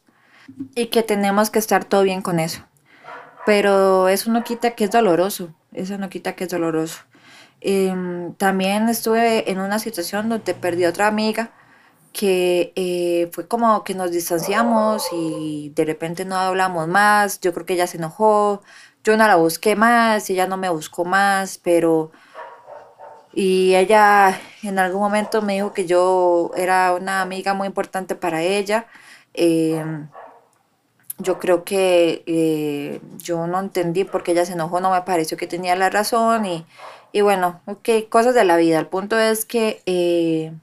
y 0.76 0.88
que 0.88 1.04
tenemos 1.04 1.50
que 1.50 1.60
estar 1.60 1.84
todo 1.86 2.04
bien 2.04 2.22
con 2.22 2.40
eso. 2.40 2.62
Pero 3.46 4.08
eso 4.08 4.32
no 4.32 4.44
quita 4.44 4.72
que 4.72 4.86
es 4.86 4.92
doloroso, 4.92 5.54
eso 5.74 5.98
no 5.98 6.10
quita 6.10 6.34
que 6.34 6.46
es 6.46 6.50
doloroso. 6.50 7.04
Em, 7.62 8.34
también 8.36 8.90
estuve 8.90 9.50
en 9.52 9.60
una 9.60 9.80
situación 9.80 10.30
donde 10.30 10.54
perdí 10.54 10.86
a 10.86 10.90
otra 10.90 11.08
amiga 11.08 11.52
que 12.16 12.72
eh, 12.78 13.30
fue 13.34 13.48
como 13.48 13.84
que 13.84 13.94
nos 13.94 14.10
distanciamos 14.12 15.08
y 15.12 15.72
de 15.76 15.84
repente 15.86 16.24
no 16.24 16.38
hablamos 16.38 16.88
más. 16.88 17.42
Yo 17.42 17.54
creo 17.54 17.66
que 17.66 17.74
ella 17.74 17.88
se 17.88 17.98
enojó, 17.98 18.64
yo 19.04 19.18
no 19.18 19.28
la 19.28 19.36
busqué 19.36 19.76
más, 19.76 20.30
ella 20.30 20.48
no 20.48 20.58
me 20.58 20.70
buscó 20.70 21.06
más, 21.06 21.58
pero... 21.60 22.12
Y 23.34 23.76
ella 23.76 24.40
en 24.64 24.80
algún 24.80 25.02
momento 25.02 25.42
me 25.42 25.56
dijo 25.56 25.74
que 25.74 25.86
yo 25.86 26.52
era 26.56 26.94
una 26.94 27.22
amiga 27.22 27.54
muy 27.54 27.68
importante 27.68 28.16
para 28.16 28.42
ella. 28.44 28.88
Em, 29.34 30.08
yo 31.20 31.40
creo 31.40 31.64
que 31.66 32.24
eh, 32.28 33.02
yo 33.18 33.48
no 33.48 33.60
entendí 33.60 34.06
por 34.06 34.24
qué 34.24 34.32
ella 34.32 34.46
se 34.46 34.54
enojó, 34.54 34.80
no 34.80 34.92
me 34.92 35.02
pareció 35.02 35.38
que 35.38 35.48
tenía 35.48 35.76
la 35.76 35.90
razón 35.90 36.46
y, 36.46 36.66
y 37.12 37.22
bueno, 37.22 37.62
ok, 37.66 37.90
cosas 38.10 38.36
de 38.36 38.46
la 38.46 38.58
vida. 38.58 38.80
El 38.80 38.88
punto 38.88 39.20
es 39.20 39.46
que 39.46 39.82
eh, 39.86 40.54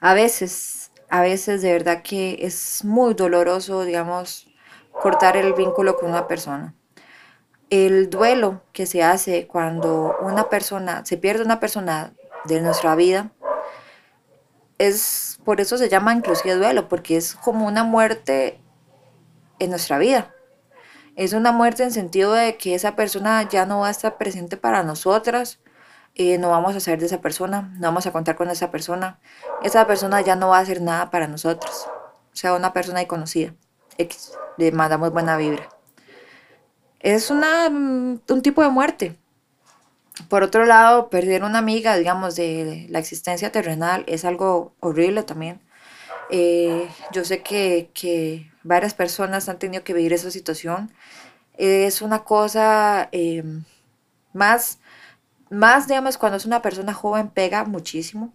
a 0.00 0.14
veces, 0.14 0.90
a 1.08 1.22
veces 1.22 1.62
de 1.62 1.72
verdad 1.72 2.02
que 2.02 2.38
es 2.40 2.84
muy 2.84 3.14
doloroso, 3.14 3.84
digamos, 3.84 4.48
cortar 4.92 5.36
el 5.36 5.54
vínculo 5.54 5.96
con 5.96 6.10
una 6.10 6.26
persona. 6.26 6.74
El 7.70 8.08
duelo 8.08 8.62
que 8.72 8.86
se 8.86 9.02
hace 9.02 9.46
cuando 9.46 10.16
una 10.22 10.48
persona, 10.48 11.04
se 11.04 11.16
pierde 11.16 11.44
una 11.44 11.60
persona 11.60 12.14
de 12.44 12.60
nuestra 12.60 12.94
vida, 12.94 13.30
es, 14.78 15.40
por 15.44 15.60
eso 15.60 15.76
se 15.76 15.88
llama 15.88 16.14
inclusive 16.14 16.54
duelo, 16.54 16.88
porque 16.88 17.16
es 17.16 17.34
como 17.34 17.66
una 17.66 17.84
muerte 17.84 18.60
en 19.58 19.70
nuestra 19.70 19.98
vida. 19.98 20.34
Es 21.16 21.32
una 21.32 21.50
muerte 21.50 21.82
en 21.82 21.90
sentido 21.90 22.32
de 22.32 22.56
que 22.56 22.76
esa 22.76 22.94
persona 22.94 23.42
ya 23.48 23.66
no 23.66 23.80
va 23.80 23.88
a 23.88 23.90
estar 23.90 24.16
presente 24.18 24.56
para 24.56 24.84
nosotras, 24.84 25.58
eh, 26.18 26.36
no 26.36 26.50
vamos 26.50 26.74
a 26.74 26.80
saber 26.80 26.98
de 26.98 27.06
esa 27.06 27.20
persona, 27.20 27.72
no 27.76 27.88
vamos 27.88 28.06
a 28.06 28.12
contar 28.12 28.36
con 28.36 28.50
esa 28.50 28.70
persona. 28.72 29.20
Esa 29.62 29.86
persona 29.86 30.20
ya 30.20 30.34
no 30.36 30.48
va 30.48 30.58
a 30.58 30.60
hacer 30.60 30.82
nada 30.82 31.10
para 31.10 31.28
nosotros. 31.28 31.86
O 32.32 32.36
sea, 32.36 32.54
una 32.54 32.72
persona 32.72 32.98
desconocida. 32.98 33.54
Le 34.56 34.72
mandamos 34.72 35.12
buena 35.12 35.36
vibra. 35.36 35.68
Es 36.98 37.30
una, 37.30 37.70
mm, 37.70 38.20
un 38.28 38.42
tipo 38.42 38.62
de 38.62 38.68
muerte. 38.68 39.16
Por 40.28 40.42
otro 40.42 40.66
lado, 40.66 41.08
perder 41.08 41.44
una 41.44 41.58
amiga, 41.58 41.96
digamos, 41.96 42.34
de 42.34 42.86
la 42.90 42.98
existencia 42.98 43.52
terrenal 43.52 44.04
es 44.08 44.24
algo 44.24 44.74
horrible 44.80 45.22
también. 45.22 45.60
Eh, 46.30 46.88
yo 47.12 47.24
sé 47.24 47.42
que, 47.42 47.90
que, 47.94 48.50
varias 48.64 48.92
personas 48.94 49.48
han 49.48 49.58
tenido 49.58 49.84
que 49.84 49.94
vivir 49.94 50.12
esa 50.12 50.30
situación. 50.30 50.92
Es 51.56 52.02
una 52.02 52.24
cosa 52.24 53.08
eh, 53.12 53.44
más, 54.32 54.80
más, 55.50 55.88
digamos, 55.88 56.18
cuando 56.18 56.36
es 56.36 56.46
una 56.46 56.62
persona 56.62 56.94
joven 56.94 57.28
pega 57.30 57.64
muchísimo. 57.64 58.32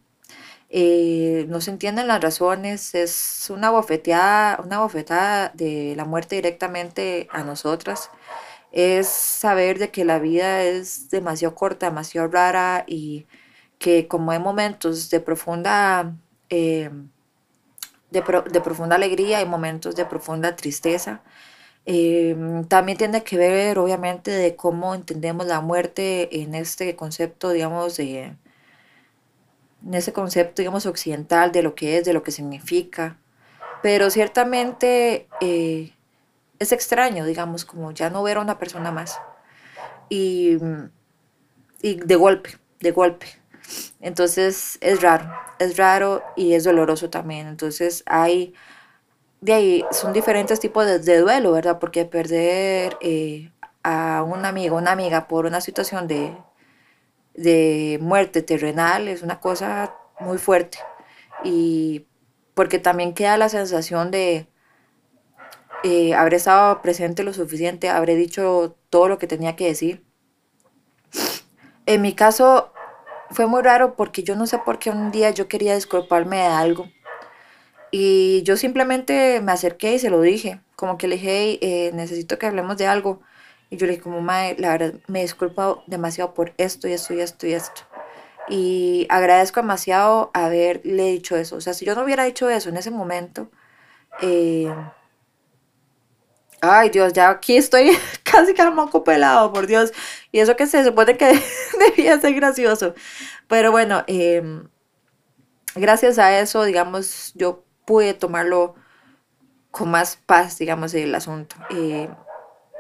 Eh, 0.70 1.46
no 1.50 1.62
se 1.62 1.70
entienden 1.72 2.08
las 2.08 2.22
razones, 2.22 2.96
es 2.96 3.50
una 3.52 3.70
bofeteada, 3.70 4.60
una 4.64 4.80
bofetada 4.80 5.50
de 5.54 5.94
la 5.96 6.06
muerte 6.06 6.36
directamente 6.36 7.28
a 7.32 7.44
nosotras. 7.44 8.10
Es 8.72 9.08
saber 9.08 9.78
de 9.78 9.92
que 9.92 10.04
la 10.04 10.18
vida 10.20 10.64
es 10.64 11.10
demasiado 11.12 11.54
corta, 11.54 11.88
demasiado 11.88 12.28
rara 12.28 12.86
y 12.88 13.28
que 13.78 14.08
como 14.08 14.32
hay 14.32 14.40
momentos 14.40 15.10
de 15.12 15.20
profunda, 15.20 16.16
eh, 16.50 16.90
de, 18.10 18.22
profunda 18.24 18.96
alegría, 18.96 19.40
hay 19.40 19.46
momentos 19.46 19.96
de 19.96 20.06
profunda 20.06 20.56
tristeza. 20.56 21.22
Em, 21.86 22.66
también 22.66 22.98
tiene 22.98 23.24
que 23.24 23.38
ver, 23.38 23.78
obviamente, 23.80 24.32
de 24.32 24.56
cómo 24.56 24.96
entendemos 24.96 25.46
la 25.48 25.62
muerte 25.62 26.42
en 26.42 26.56
este 26.56 26.96
concepto, 26.96 27.50
digamos, 27.50 27.98
de, 27.98 28.36
en 29.86 29.94
ese 29.94 30.14
concepto, 30.14 30.62
digamos, 30.62 30.86
occidental 30.86 31.52
de 31.52 31.64
lo 31.64 31.76
que 31.76 31.98
es, 31.98 32.06
de 32.06 32.14
lo 32.14 32.24
que 32.24 32.32
significa. 32.32 33.18
Pero 33.82 34.10
ciertamente 34.10 35.28
eh, 35.42 35.94
es 36.60 36.72
extraño, 36.72 37.26
digamos, 37.26 37.66
como 37.66 37.92
ya 37.92 38.10
no 38.10 38.24
ver 38.24 38.38
a 38.38 38.42
una 38.42 38.60
persona 38.60 38.92
más. 38.92 39.20
Y, 40.10 40.58
y 41.82 41.96
de 41.96 42.16
golpe, 42.16 42.58
de 42.80 42.92
golpe. 42.92 43.28
Entonces 44.00 44.78
es 44.82 45.02
raro, 45.02 45.32
es 45.60 45.78
raro 45.78 46.24
y 46.36 46.54
es 46.54 46.64
doloroso 46.64 47.10
también. 47.10 47.48
Entonces 47.48 48.04
hay, 48.06 48.54
de 49.44 49.54
ahí, 49.54 49.86
son 49.92 50.14
diferentes 50.14 50.62
tipos 50.62 50.86
de, 50.86 51.20
duelo, 51.20 51.52
¿verdad? 51.52 51.78
Porque 51.78 52.06
perder 52.06 52.98
eh, 53.02 53.52
a 53.84 54.24
un 54.24 54.46
amigo, 54.46 54.78
una 54.78 54.94
amiga 54.94 55.28
por 55.28 55.46
una 55.46 55.60
situación 55.60 56.08
de, 56.08 56.38
de 57.34 58.00
muerte 58.02 58.42
terrenal 58.42 59.10
es 59.10 59.22
una 59.22 59.42
cosa 59.42 59.96
muy 60.22 60.38
fuerte. 60.38 60.78
Y 61.44 62.08
porque 62.54 62.80
también 62.80 63.14
queda 63.14 63.36
la 63.36 63.50
sensación 63.50 64.12
de 64.12 64.48
eh, 65.84 66.14
haber 66.14 66.36
estado 66.36 66.82
presente 66.82 67.24
lo 67.24 67.34
suficiente, 67.34 67.90
habré 67.90 68.16
dicho 68.16 68.78
todo 68.90 69.10
lo 69.10 69.18
que 69.18 69.28
tenía 69.28 69.58
que 69.58 69.66
decir. 69.68 70.06
En 71.86 72.02
mi 72.02 72.14
caso 72.14 72.72
fue 73.30 73.46
muy 73.46 73.62
raro 73.62 73.98
porque 73.98 74.24
yo 74.24 74.38
no 74.38 74.48
sé 74.48 74.58
por 74.60 74.80
qué 74.80 74.90
un 74.90 75.12
día 75.12 75.32
yo 75.32 75.50
quería 75.50 75.76
disculparme 75.76 76.38
de 76.38 76.46
algo. 76.46 76.88
Y 77.96 78.42
yo 78.42 78.58
simplemente 78.58 79.40
me 79.42 79.52
acerqué 79.52 79.94
y 79.94 80.00
se 80.00 80.10
lo 80.10 80.20
dije. 80.20 80.60
Como 80.76 80.98
que 80.98 81.08
le 81.08 81.14
dije, 81.18 81.60
eh, 81.62 81.92
necesito 81.94 82.40
que 82.40 82.48
hablemos 82.48 82.76
de 82.78 82.88
algo. 82.88 83.22
Y 83.70 83.78
yo 83.78 83.86
le 83.86 83.92
dije, 83.92 84.02
como, 84.02 84.20
madre, 84.20 84.56
la 84.58 84.70
verdad, 84.72 85.00
me 85.06 85.22
disculpo 85.22 85.84
demasiado 85.86 86.34
por 86.34 86.54
esto 86.58 86.88
y 86.88 86.94
esto 86.94 87.14
y 87.14 87.22
esto 87.22 87.46
y 87.46 87.54
esto. 87.54 87.84
Y 88.50 89.06
agradezco 89.12 89.62
demasiado 89.62 90.32
haberle 90.34 91.12
dicho 91.12 91.36
eso. 91.38 91.58
O 91.58 91.62
sea, 91.62 91.76
si 91.76 91.86
yo 91.86 91.94
no 91.94 92.04
hubiera 92.04 92.24
dicho 92.24 92.50
eso 92.50 92.70
en 92.70 92.78
ese 92.78 92.90
momento, 92.90 93.52
eh, 94.24 94.74
ay 96.62 96.90
Dios, 96.90 97.14
ya 97.14 97.30
aquí 97.30 97.58
estoy 97.58 97.96
casi 98.24 98.56
que 98.56 98.64
moco 98.72 99.04
pelado, 99.04 99.54
por 99.54 99.68
Dios. 99.68 99.94
Y 100.32 100.40
eso 100.40 100.56
que 100.56 100.66
se 100.66 100.84
supone 100.84 101.16
que 101.16 101.40
debía 101.96 102.20
ser 102.20 102.34
gracioso. 102.34 102.96
Pero 103.48 103.72
bueno, 103.72 104.04
em, 104.08 104.68
gracias 105.76 106.18
a 106.18 106.40
eso, 106.40 106.64
digamos, 106.64 107.34
yo 107.36 107.64
pude 107.86 108.14
tomarlo 108.14 108.76
con 109.72 109.90
más 109.90 110.18
paz, 110.18 110.58
digamos, 110.58 110.94
el 110.94 111.14
asunto. 111.16 111.56
Eh, 111.72 112.10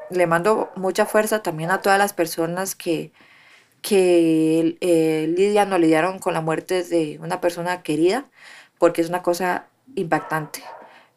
le 0.09 0.27
mando 0.27 0.71
mucha 0.75 1.05
fuerza 1.05 1.41
también 1.41 1.71
a 1.71 1.81
todas 1.81 1.97
las 1.97 2.13
personas 2.13 2.75
que, 2.75 3.11
que 3.81 4.77
eh, 4.81 5.27
lidian 5.35 5.73
o 5.73 5.77
lidiaron 5.77 6.19
con 6.19 6.33
la 6.33 6.41
muerte 6.41 6.83
de 6.83 7.19
una 7.21 7.41
persona 7.41 7.81
querida, 7.81 8.25
porque 8.77 9.01
es 9.01 9.09
una 9.09 9.23
cosa 9.23 9.67
impactante. 9.95 10.63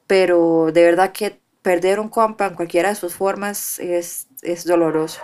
Pero 0.07 0.71
de 0.73 0.83
verdad 0.85 1.13
que 1.13 1.41
perder 1.63 2.01
un 2.01 2.09
compa 2.09 2.47
en 2.47 2.55
cualquiera 2.55 2.91
de 2.91 2.95
sus 2.95 3.15
formas 3.15 3.79
es, 3.79 4.29
es 4.43 4.65
doloroso. 4.65 5.21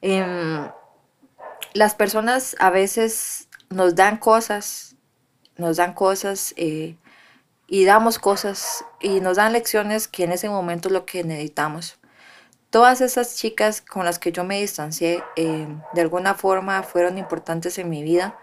Em, 0.00 0.68
las 1.74 1.94
personas 1.94 2.56
a 2.58 2.70
veces 2.70 3.48
nos 3.68 3.94
dan 3.94 4.16
cosas, 4.16 4.96
nos 5.56 5.76
dan 5.76 5.92
cosas 5.94 6.54
eh, 6.56 6.96
y 7.72 7.86
damos 7.86 8.18
cosas 8.18 8.84
y 9.00 9.20
nos 9.20 9.38
dan 9.38 9.54
lecciones 9.54 10.06
que 10.06 10.24
en 10.24 10.32
ese 10.32 10.50
momento 10.50 10.88
es 10.88 10.92
lo 10.92 11.06
que 11.06 11.24
necesitamos. 11.24 11.98
Todas 12.68 13.00
esas 13.00 13.34
chicas 13.36 13.80
con 13.80 14.04
las 14.04 14.18
que 14.18 14.30
yo 14.30 14.44
me 14.44 14.60
distancié 14.60 15.24
eh, 15.36 15.66
de 15.94 16.00
alguna 16.02 16.34
forma 16.34 16.82
fueron 16.82 17.16
importantes 17.16 17.78
en 17.78 17.88
mi 17.88 18.02
vida 18.02 18.38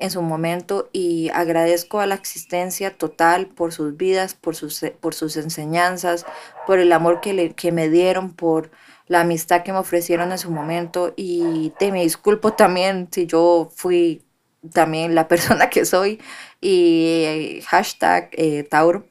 en 0.00 0.10
su 0.10 0.20
momento 0.20 0.90
y 0.92 1.30
agradezco 1.32 2.00
a 2.00 2.06
la 2.06 2.16
existencia 2.16 2.90
total 2.90 3.46
por 3.46 3.72
sus 3.72 3.96
vidas, 3.96 4.34
por 4.34 4.56
sus, 4.56 4.84
por 4.98 5.14
sus 5.14 5.36
enseñanzas, 5.36 6.26
por 6.66 6.80
el 6.80 6.90
amor 6.90 7.20
que, 7.20 7.34
le, 7.34 7.54
que 7.54 7.70
me 7.70 7.88
dieron, 7.88 8.32
por 8.32 8.72
la 9.06 9.20
amistad 9.20 9.62
que 9.62 9.70
me 9.70 9.78
ofrecieron 9.78 10.32
en 10.32 10.38
su 10.38 10.50
momento 10.50 11.14
y 11.14 11.72
te 11.78 11.92
me 11.92 12.02
disculpo 12.02 12.54
también 12.54 13.06
si 13.12 13.26
yo 13.26 13.70
fui 13.72 14.24
también 14.72 15.14
la 15.14 15.28
persona 15.28 15.70
que 15.70 15.84
soy 15.84 16.20
y 16.66 17.22
eh, 17.24 17.62
hashtag 17.68 18.28
eh, 18.32 18.64
Tauro 18.64 19.06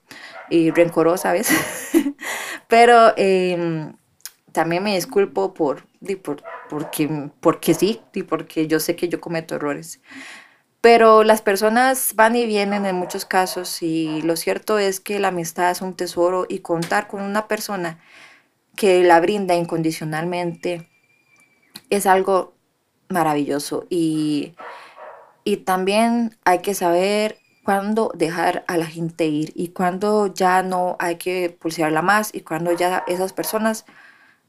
y 0.49 0.71
rencorosa 0.71 1.29
a 1.29 1.33
veces. 1.33 1.57
Pero 2.67 3.13
em, 3.15 3.95
también 4.51 4.83
me 4.83 4.95
disculpo 4.95 5.53
por, 5.53 5.87
por, 6.21 6.43
porque, 6.69 7.29
porque 7.39 7.73
sí 7.73 8.01
y 8.13 8.23
porque 8.23 8.67
yo 8.67 8.81
sé 8.81 8.97
que 8.97 9.07
yo 9.07 9.21
cometo 9.21 9.55
errores. 9.55 10.01
Pero 10.81 11.23
las 11.23 11.41
personas 11.41 12.13
van 12.15 12.35
y 12.35 12.45
vienen 12.45 12.85
en 12.85 12.97
muchos 12.97 13.23
casos 13.23 13.81
y 13.81 14.21
lo 14.23 14.35
cierto 14.35 14.77
es 14.77 14.99
que 14.99 15.19
la 15.19 15.29
amistad 15.29 15.71
es 15.71 15.81
un 15.81 15.95
tesoro 15.95 16.45
y 16.49 16.59
contar 16.59 17.07
con 17.07 17.21
una 17.21 17.47
persona 17.47 17.99
que 18.75 19.01
la 19.03 19.21
brinda 19.21 19.55
incondicionalmente 19.55 20.89
es 21.89 22.05
algo 22.05 22.53
maravilloso 23.07 23.87
y 23.89 24.55
y 25.45 25.57
también 25.57 26.35
hay 26.43 26.59
que 26.59 26.73
saber 26.73 27.37
cuándo 27.65 28.11
dejar 28.15 28.63
a 28.67 28.77
la 28.77 28.85
gente 28.85 29.25
ir 29.25 29.51
y 29.55 29.69
cuándo 29.69 30.27
ya 30.27 30.63
no 30.63 30.95
hay 30.99 31.15
que 31.17 31.49
pulsearla 31.49 32.01
más 32.01 32.29
y 32.33 32.41
cuándo 32.41 32.71
ya 32.71 33.03
esas 33.07 33.33
personas 33.33 33.85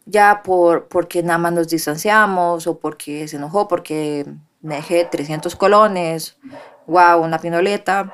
ya 0.05 0.43
por 0.45 0.89
porque 0.89 1.23
nada 1.23 1.39
más 1.39 1.53
nos 1.55 1.69
distanciamos 1.69 2.67
o 2.67 2.79
porque 2.79 3.27
se 3.29 3.37
enojó 3.37 3.69
porque 3.69 4.27
me 4.61 4.77
dejé 4.77 5.05
300 5.05 5.57
colones, 5.57 6.39
wow, 6.87 7.23
una 7.23 7.39
pinoleta. 7.39 8.13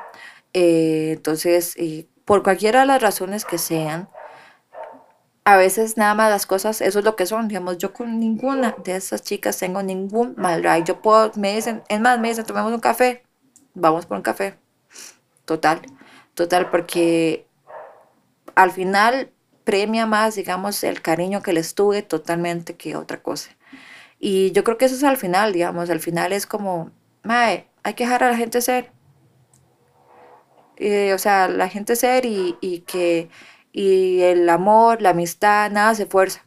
Eh, 0.54 1.12
entonces, 1.16 1.76
por 2.24 2.42
cualquiera 2.42 2.80
de 2.80 2.86
las 2.86 3.02
razones 3.02 3.44
que 3.44 3.58
sean, 3.58 4.08
a 5.44 5.56
veces 5.56 5.96
nada 5.96 6.14
más 6.14 6.30
las 6.30 6.46
cosas, 6.46 6.80
eso 6.80 7.00
es 7.00 7.04
lo 7.04 7.16
que 7.16 7.26
son, 7.26 7.48
digamos, 7.48 7.78
yo 7.78 7.92
con 7.92 8.20
ninguna 8.20 8.76
de 8.84 8.96
esas 8.96 9.22
chicas 9.22 9.58
tengo 9.58 9.82
ningún 9.82 10.34
mal 10.36 10.62
drive, 10.62 10.84
yo 10.84 11.00
puedo, 11.02 11.32
me 11.36 11.54
dicen, 11.54 11.82
es 11.88 12.00
más, 12.00 12.20
me 12.20 12.28
dicen, 12.28 12.44
tomemos 12.44 12.72
un 12.72 12.80
café, 12.80 13.24
vamos 13.74 14.06
por 14.06 14.18
un 14.18 14.22
café, 14.22 14.58
total, 15.52 15.82
total, 16.34 16.70
porque 16.70 17.46
al 18.54 18.70
final 18.70 19.32
premia 19.64 20.06
más, 20.06 20.34
digamos, 20.34 20.82
el 20.84 21.02
cariño 21.02 21.42
que 21.42 21.52
les 21.52 21.74
tuve 21.74 22.02
totalmente 22.02 22.76
que 22.76 22.96
otra 22.96 23.22
cosa. 23.22 23.50
Y 24.18 24.52
yo 24.52 24.64
creo 24.64 24.78
que 24.78 24.86
eso 24.86 24.94
es 24.94 25.04
al 25.04 25.16
final, 25.16 25.52
digamos, 25.52 25.90
al 25.90 26.00
final 26.00 26.32
es 26.32 26.46
como, 26.46 26.90
mae, 27.22 27.68
hay 27.82 27.94
que 27.94 28.04
dejar 28.04 28.24
a 28.24 28.30
la 28.30 28.36
gente 28.36 28.60
ser. 28.62 28.92
Eh, 30.76 31.12
o 31.12 31.18
sea, 31.18 31.48
la 31.48 31.68
gente 31.68 31.96
ser 31.96 32.24
y, 32.24 32.84
que 32.86 33.28
y 33.72 34.22
el 34.22 34.48
amor, 34.48 35.02
la 35.02 35.10
amistad, 35.10 35.70
nada 35.70 35.94
se 35.94 36.06
fuerza, 36.06 36.46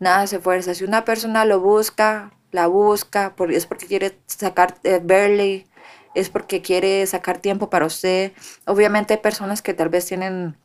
nada 0.00 0.26
se 0.26 0.40
fuerza. 0.40 0.74
Si 0.74 0.84
una 0.84 1.04
persona 1.04 1.44
lo 1.44 1.60
busca, 1.60 2.32
la 2.50 2.66
busca, 2.66 3.34
es 3.50 3.66
porque 3.66 3.86
quiere 3.86 4.18
sacar, 4.26 4.76
eh, 4.84 5.00
verle, 5.02 5.66
es 6.14 6.30
porque 6.30 6.62
quiere 6.62 7.06
sacar 7.06 7.38
tiempo 7.38 7.70
para 7.70 7.86
usted. 7.86 8.32
Obviamente 8.66 9.14
hay 9.14 9.20
personas 9.20 9.62
que 9.62 9.74
tal 9.74 9.88
vez 9.88 10.06
tienen, 10.06 10.56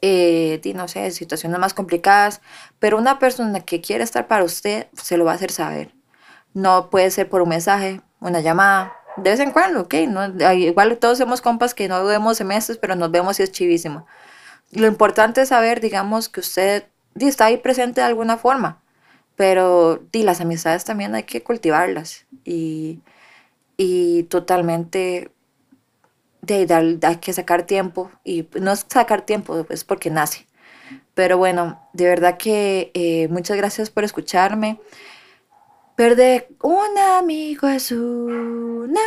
eh, 0.00 0.60
no 0.74 0.88
sé, 0.88 1.10
situaciones 1.10 1.58
más 1.58 1.74
complicadas, 1.74 2.40
pero 2.78 2.98
una 2.98 3.18
persona 3.18 3.60
que 3.60 3.80
quiere 3.80 4.04
estar 4.04 4.26
para 4.26 4.44
usted 4.44 4.88
se 4.94 5.16
lo 5.16 5.24
va 5.24 5.32
a 5.32 5.34
hacer 5.36 5.52
saber. 5.52 5.94
No 6.54 6.90
puede 6.90 7.10
ser 7.10 7.28
por 7.28 7.42
un 7.42 7.48
mensaje, 7.48 8.00
una 8.20 8.40
llamada, 8.40 8.92
de 9.16 9.30
vez 9.30 9.40
en 9.40 9.52
cuando, 9.52 9.82
ok, 9.82 9.94
no, 10.08 10.52
igual 10.54 10.98
todos 10.98 11.18
somos 11.18 11.40
compas 11.40 11.74
que 11.74 11.88
no 11.88 12.04
vemos 12.04 12.36
semestres, 12.36 12.78
pero 12.78 12.96
nos 12.96 13.10
vemos 13.10 13.38
y 13.38 13.42
es 13.42 13.52
chivísimo. 13.52 14.06
Lo 14.72 14.86
importante 14.86 15.42
es 15.42 15.50
saber, 15.50 15.80
digamos, 15.80 16.28
que 16.28 16.40
usted 16.40 16.84
está 17.14 17.46
ahí 17.46 17.58
presente 17.58 18.00
de 18.00 18.06
alguna 18.06 18.36
forma, 18.36 18.82
pero 19.36 20.02
di, 20.12 20.22
las 20.22 20.40
amistades 20.40 20.84
también 20.84 21.14
hay 21.14 21.24
que 21.24 21.42
cultivarlas 21.42 22.26
y, 22.44 23.00
y 23.76 24.24
totalmente 24.24 25.30
de, 26.42 26.98
hay 27.02 27.16
que 27.16 27.32
sacar 27.32 27.64
tiempo 27.64 28.10
y 28.24 28.48
no 28.60 28.72
es 28.72 28.86
sacar 28.88 29.22
tiempo, 29.22 29.66
es 29.68 29.84
porque 29.84 30.10
nace. 30.10 30.46
Pero 31.14 31.38
bueno, 31.38 31.80
de 31.92 32.06
verdad 32.06 32.36
que 32.36 32.90
eh, 32.94 33.28
muchas 33.28 33.56
gracias 33.56 33.90
por 33.90 34.04
escucharme. 34.04 34.80
Perder 35.96 36.48
un 36.60 36.98
amigo 36.98 37.68
es 37.68 37.92
una 37.92 39.00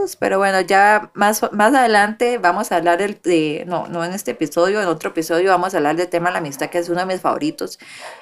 luz. 0.00 0.16
Pero 0.16 0.38
bueno, 0.38 0.60
ya 0.60 1.12
más, 1.14 1.40
más 1.52 1.72
adelante 1.72 2.38
vamos 2.38 2.72
a 2.72 2.76
hablar 2.76 2.98
de, 2.98 3.64
no, 3.68 3.86
no 3.86 4.04
en 4.04 4.12
este 4.12 4.32
episodio, 4.32 4.82
en 4.82 4.88
otro 4.88 5.10
episodio 5.10 5.50
vamos 5.50 5.74
a 5.74 5.76
hablar 5.76 5.94
del 5.94 6.08
tema 6.08 6.30
de 6.30 6.32
la 6.32 6.38
amistad, 6.40 6.68
que 6.68 6.78
es 6.78 6.88
uno 6.88 7.00
de 7.00 7.06
mis 7.06 7.20
favoritos. 7.20 7.78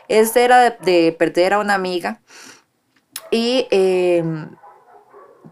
Este 0.08 0.44
era 0.44 0.70
de, 0.70 1.16
perder 1.18 1.54
a 1.54 1.60
una 1.60 1.74
amiga. 1.74 2.20
Y, 3.30 3.66
em, 3.70 4.50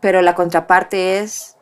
pero 0.01 0.23
la 0.23 0.35
contraparte 0.35 1.21
es 1.21 1.57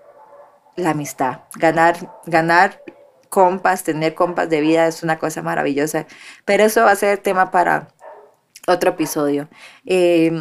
la 0.77 0.91
amistad, 0.91 1.41
ganar, 1.55 1.97
ganar 2.27 2.83
compas, 3.29 3.83
tener 3.83 4.15
compas 4.15 4.49
de 4.49 4.61
vida 4.61 4.87
es 4.87 5.03
una 5.03 5.19
cosa 5.19 5.43
maravillosa. 5.43 6.07
Pero 6.45 6.65
eso 6.65 6.85
va 6.85 6.93
a 6.93 6.97
ser 6.97 7.19
tema 7.19 7.51
para 7.51 7.89
otro 8.67 8.91
episodio. 8.91 9.49
Eh, 9.85 10.33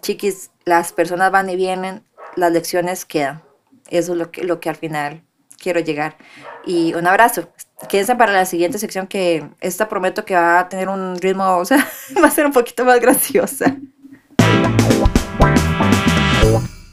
chiquis, 0.00 0.50
las 0.64 0.92
personas 0.92 1.30
van 1.30 1.50
y 1.50 1.56
vienen, 1.56 2.04
las 2.36 2.52
lecciones 2.52 3.04
quedan. 3.04 3.42
Eso 3.88 4.12
es 4.12 4.18
lo 4.18 4.30
que, 4.30 4.44
lo 4.44 4.60
que 4.60 4.68
al 4.68 4.76
final 4.76 5.22
quiero 5.58 5.80
llegar. 5.80 6.16
Y 6.64 6.94
un 6.94 7.06
abrazo. 7.06 7.48
Quédense 7.88 8.16
para 8.16 8.32
la 8.32 8.44
siguiente 8.44 8.78
sección 8.78 9.06
que 9.06 9.48
esta 9.60 9.88
prometo 9.88 10.24
que 10.24 10.34
va 10.34 10.60
a 10.60 10.68
tener 10.68 10.88
un 10.88 11.16
ritmo, 11.16 11.56
o 11.58 11.64
sea, 11.64 11.86
va 12.22 12.28
a 12.28 12.30
ser 12.30 12.46
un 12.46 12.52
poquito 12.52 12.84
más 12.84 13.00
graciosa. 13.00 13.76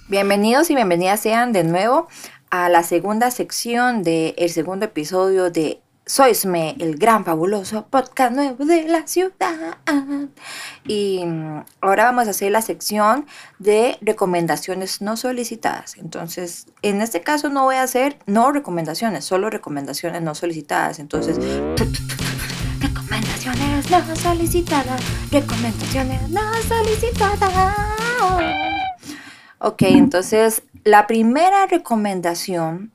Bienvenidos 0.07 0.69
y 0.69 0.75
bienvenidas 0.75 1.19
sean 1.19 1.51
de 1.51 1.63
nuevo 1.63 2.07
a 2.51 2.69
la 2.69 2.83
segunda 2.83 3.31
sección 3.31 4.03
del 4.03 4.51
segundo 4.51 4.85
episodio 4.85 5.49
de 5.49 5.81
Soisme, 6.05 6.75
el 6.79 6.97
gran 6.97 7.25
fabuloso 7.25 7.87
podcast 7.87 8.35
nuevo 8.35 8.65
de 8.65 8.87
la 8.87 9.07
ciudad. 9.07 9.79
Y 10.85 11.25
mm, 11.25 11.63
ahora 11.81 12.03
vamos 12.03 12.27
a 12.27 12.29
hacer 12.29 12.51
la 12.51 12.61
sección 12.61 13.25
de 13.57 13.97
recomendaciones 13.99 15.01
no 15.01 15.17
solicitadas. 15.17 15.97
Entonces, 15.97 16.67
en 16.83 17.01
este 17.01 17.21
caso 17.21 17.49
no 17.49 17.63
voy 17.63 17.77
a 17.77 17.81
hacer 17.81 18.19
no 18.27 18.51
recomendaciones, 18.51 19.25
solo 19.25 19.49
recomendaciones 19.49 20.21
no 20.21 20.35
solicitadas. 20.35 20.99
Entonces, 20.99 21.39
recomendaciones 22.79 23.89
no 23.89 24.15
solicitadas, 24.15 25.01
recomendaciones 25.31 26.29
no 26.29 26.41
solicitadas. 26.67 28.74
Ok, 29.59 29.83
entonces 29.83 30.63
la 30.83 31.07
primera 31.07 31.65
recomendación, 31.65 32.91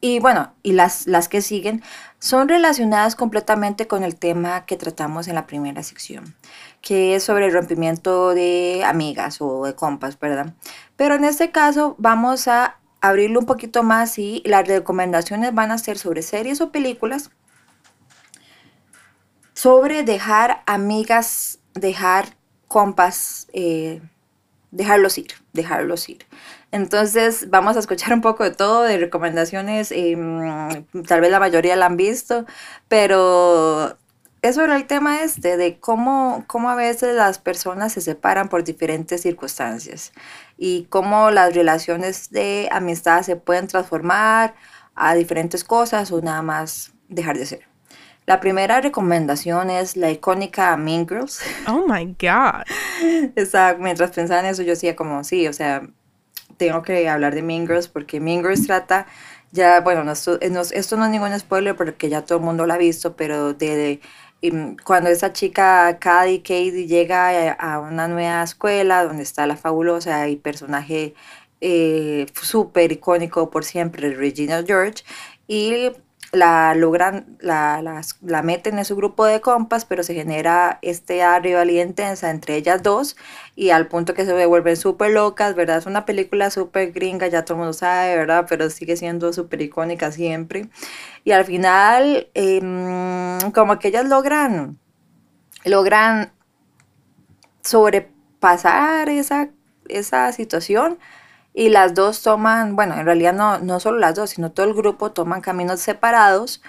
y 0.00 0.20
bueno, 0.20 0.54
y 0.62 0.72
las, 0.72 1.06
las 1.06 1.28
que 1.28 1.42
siguen, 1.42 1.82
son 2.18 2.48
relacionadas 2.48 3.16
completamente 3.16 3.86
con 3.86 4.04
el 4.04 4.16
tema 4.16 4.66
que 4.66 4.76
tratamos 4.76 5.26
en 5.26 5.34
la 5.34 5.46
primera 5.46 5.82
sección, 5.82 6.34
que 6.82 7.16
es 7.16 7.24
sobre 7.24 7.46
el 7.46 7.52
rompimiento 7.52 8.34
de 8.34 8.82
amigas 8.84 9.40
o 9.40 9.64
de 9.64 9.74
compas, 9.74 10.18
¿verdad? 10.18 10.54
Pero 10.96 11.14
en 11.14 11.24
este 11.24 11.50
caso 11.50 11.96
vamos 11.98 12.46
a 12.46 12.78
abrirlo 13.00 13.40
un 13.40 13.46
poquito 13.46 13.82
más 13.82 14.18
y 14.18 14.42
las 14.44 14.68
recomendaciones 14.68 15.54
van 15.54 15.70
a 15.70 15.78
ser 15.78 15.96
sobre 15.96 16.22
series 16.22 16.60
o 16.60 16.70
películas, 16.70 17.30
sobre 19.54 20.02
dejar 20.02 20.62
amigas, 20.66 21.58
dejar 21.74 22.36
compas, 22.68 23.48
eh, 23.52 24.02
dejarlos 24.70 25.18
ir, 25.18 25.32
dejarlos 25.52 26.08
ir. 26.08 26.26
Entonces 26.72 27.50
vamos 27.50 27.76
a 27.76 27.80
escuchar 27.80 28.12
un 28.12 28.20
poco 28.20 28.44
de 28.44 28.50
todo, 28.52 28.82
de 28.82 28.98
recomendaciones, 28.98 29.92
em, 29.92 30.84
tal 31.06 31.20
vez 31.20 31.30
la 31.30 31.40
mayoría 31.40 31.76
la 31.76 31.86
han 31.86 31.96
visto, 31.96 32.46
pero 32.88 33.96
es 34.42 34.54
sobre 34.54 34.74
el 34.76 34.86
tema 34.86 35.22
este, 35.22 35.56
de 35.56 35.78
cómo, 35.80 36.44
cómo 36.46 36.70
a 36.70 36.74
veces 36.74 37.14
las 37.14 37.38
personas 37.38 37.92
se 37.92 38.00
separan 38.00 38.48
por 38.48 38.64
diferentes 38.64 39.22
circunstancias 39.22 40.12
y 40.56 40.84
cómo 40.90 41.30
las 41.30 41.54
relaciones 41.54 42.30
de 42.30 42.68
amistad 42.72 43.22
se 43.22 43.36
pueden 43.36 43.66
transformar 43.66 44.54
a 44.94 45.14
diferentes 45.14 45.64
cosas 45.64 46.10
o 46.12 46.22
nada 46.22 46.42
más 46.42 46.92
dejar 47.08 47.36
de 47.36 47.46
ser. 47.46 47.69
La 48.30 48.38
primera 48.38 48.80
recomendación 48.80 49.70
es 49.70 49.96
la 49.96 50.08
icónica 50.08 50.76
Mean 50.76 51.04
Girls. 51.04 51.40
Oh 51.66 51.84
my 51.88 52.04
God. 52.16 52.62
Exacto, 53.34 53.82
mientras 53.82 54.12
pensaba 54.12 54.38
en 54.38 54.46
eso, 54.46 54.62
yo 54.62 54.70
decía 54.70 54.94
como, 54.94 55.24
sí, 55.24 55.48
o 55.48 55.52
sea, 55.52 55.82
tengo 56.56 56.80
que 56.82 57.08
hablar 57.08 57.34
de 57.34 57.42
Mean 57.42 57.66
Girls 57.66 57.88
porque 57.88 58.20
Mean 58.20 58.42
Girls 58.42 58.68
trata, 58.68 59.08
ya, 59.50 59.80
bueno, 59.80 60.04
no, 60.04 60.12
esto, 60.12 60.38
no, 60.48 60.60
esto 60.60 60.96
no 60.96 61.06
es 61.06 61.10
ningún 61.10 61.36
spoiler 61.40 61.74
porque 61.74 62.08
ya 62.08 62.24
todo 62.24 62.38
el 62.38 62.44
mundo 62.44 62.66
lo 62.66 62.72
ha 62.72 62.76
visto, 62.76 63.16
pero 63.16 63.52
de, 63.52 64.00
em, 64.42 64.76
cuando 64.76 65.10
esa 65.10 65.32
chica, 65.32 65.98
Cady 65.98 66.38
Katie, 66.38 66.86
llega 66.86 67.50
a, 67.54 67.80
una 67.80 68.06
nueva 68.06 68.44
escuela 68.44 69.02
donde 69.02 69.24
está 69.24 69.48
la 69.48 69.56
fabulosa 69.56 70.28
y 70.28 70.36
personaje 70.36 71.14
eh, 71.60 72.26
súper 72.40 72.92
icónico 72.92 73.50
por 73.50 73.64
siempre, 73.64 74.14
Regina 74.14 74.62
George, 74.64 75.02
y 75.48 75.90
la 76.32 76.74
logran, 76.74 77.36
la, 77.40 77.82
la, 77.82 78.42
meten 78.42 78.78
en 78.78 78.84
su 78.84 78.94
grupo 78.94 79.24
de 79.24 79.40
compas, 79.40 79.84
pero 79.84 80.02
se 80.04 80.14
genera 80.14 80.78
esta 80.82 81.38
rivalidad 81.40 81.84
intensa 81.84 82.30
entre 82.30 82.56
ellas 82.56 82.82
dos 82.82 83.16
y 83.56 83.70
al 83.70 83.88
punto 83.88 84.14
que 84.14 84.24
se 84.24 84.46
vuelven 84.46 84.76
súper 84.76 85.10
locas, 85.10 85.54
¿verdad? 85.56 85.78
Es 85.78 85.86
una 85.86 86.04
película 86.04 86.50
súper 86.50 86.92
gringa, 86.92 87.26
ya 87.26 87.44
todo 87.44 87.54
el 87.54 87.58
mundo 87.58 87.72
sabe, 87.72 88.16
¿verdad? 88.16 88.46
Pero 88.48 88.70
sigue 88.70 88.96
siendo 88.96 89.32
súper 89.32 89.62
icónica 89.62 90.12
siempre. 90.12 90.68
Y 91.24 91.32
al 91.32 91.44
final, 91.44 92.28
em, 92.34 93.50
como 93.52 93.78
que 93.78 93.88
ellas 93.88 94.06
logran, 94.08 94.78
logran 95.64 96.32
sobrepasar 97.62 99.08
esa, 99.08 99.50
esa 99.88 100.32
situación 100.32 100.98
y 101.54 101.68
las 101.70 101.94
dos 101.94 102.22
toman, 102.22 102.76
bueno, 102.76 102.94
en 102.94 103.04
realidad 103.06 103.32
no, 103.34 103.58
no 103.58 103.80
solo 103.80 103.98
las 103.98 104.14
dos, 104.14 104.30
sino 104.30 104.50
todo 104.52 104.66
el 104.66 104.74
grupo 104.74 105.12
toman 105.12 105.40
caminos 105.40 105.80
separados 105.80 106.62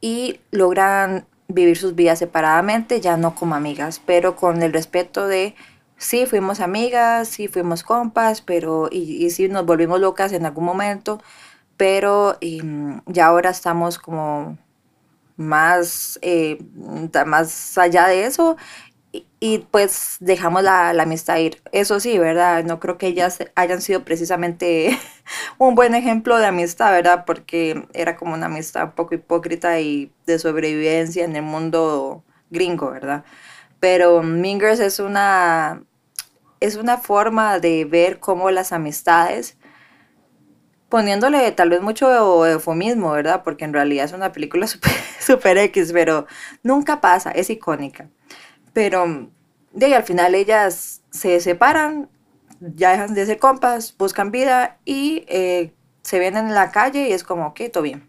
y 0.00 0.40
logran 0.50 1.26
vivir 1.48 1.76
sus 1.76 1.94
vidas 1.94 2.20
separadamente, 2.20 3.00
ya 3.00 3.16
no 3.16 3.34
como 3.34 3.54
amigas, 3.54 4.00
pero 4.04 4.36
con 4.36 4.62
el 4.62 4.72
respeto 4.72 5.26
de 5.26 5.54
sí 5.96 6.26
fuimos 6.26 6.60
amigas, 6.60 7.28
sí 7.28 7.48
fuimos 7.48 7.82
compas, 7.82 8.40
pero 8.40 8.88
y, 8.90 9.24
y 9.24 9.30
sí 9.30 9.48
nos 9.48 9.66
volvimos 9.66 10.00
locas 10.00 10.32
en 10.32 10.46
algún 10.46 10.64
momento, 10.64 11.20
pero 11.76 12.36
em, 12.40 13.00
ya 13.06 13.26
ahora 13.26 13.50
estamos 13.50 13.98
como 13.98 14.58
más, 15.36 16.18
eh, 16.22 16.58
más 17.26 17.78
allá 17.78 18.06
de 18.06 18.26
eso 18.26 18.56
y, 19.12 19.58
pues 19.70 20.18
dejamos 20.20 20.62
la, 20.62 20.92
la, 20.92 21.02
amistad 21.02 21.38
ir. 21.38 21.60
Eso 21.72 21.98
sí, 21.98 22.18
¿verdad? 22.18 22.62
No 22.64 22.78
creo 22.78 22.98
que 22.98 23.08
ellas 23.08 23.38
hayan 23.56 23.80
sido 23.82 24.04
precisamente 24.04 24.96
un 25.58 25.74
buen 25.74 25.94
ejemplo 25.94 26.38
de 26.38 26.46
amistad, 26.46 26.92
¿verdad? 26.92 27.24
Porque 27.24 27.86
era 27.92 28.16
como 28.16 28.34
una 28.34 28.46
amistad 28.46 28.84
un 28.84 28.92
poco 28.92 29.14
hipócrita 29.14 29.80
y 29.80 30.12
de 30.26 30.38
sobrevivencia 30.38 31.24
en 31.24 31.34
el 31.36 31.42
mundo 31.42 32.22
gringo, 32.50 32.90
¿verdad? 32.90 33.24
Pero 33.80 34.22
Mingers 34.22 34.80
es 34.80 35.00
una, 35.00 35.82
es 36.60 36.76
una 36.76 36.98
forma 36.98 37.58
de 37.58 37.84
ver 37.86 38.20
cómo 38.20 38.50
las 38.50 38.72
amistades, 38.72 39.56
poniéndole 40.88 41.50
tal 41.52 41.70
vez 41.70 41.80
mucho 41.80 42.46
eufemismo, 42.46 43.12
¿verdad? 43.12 43.42
Porque 43.42 43.64
en 43.64 43.72
realidad 43.72 44.04
es 44.04 44.12
una 44.12 44.32
película 44.32 44.66
super, 44.68 44.92
super 45.18 45.58
X, 45.58 45.92
pero 45.92 46.26
nunca 46.62 47.00
pasa, 47.00 47.30
es 47.32 47.50
icónica 47.50 48.08
pero 48.72 49.30
de 49.72 49.86
ahí 49.86 49.92
al 49.92 50.02
final 50.02 50.34
ellas 50.34 51.02
se 51.10 51.40
separan, 51.40 52.08
ya 52.60 52.92
dejan 52.92 53.14
de 53.14 53.26
ser 53.26 53.38
compas, 53.38 53.96
buscan 53.96 54.30
vida 54.30 54.78
y 54.84 55.24
eh, 55.28 55.72
se 56.02 56.18
ven 56.18 56.36
en 56.36 56.54
la 56.54 56.70
calle 56.70 57.08
y 57.08 57.12
es 57.12 57.24
como, 57.24 57.46
ok, 57.48 57.60
todo 57.72 57.82
bien. 57.82 58.08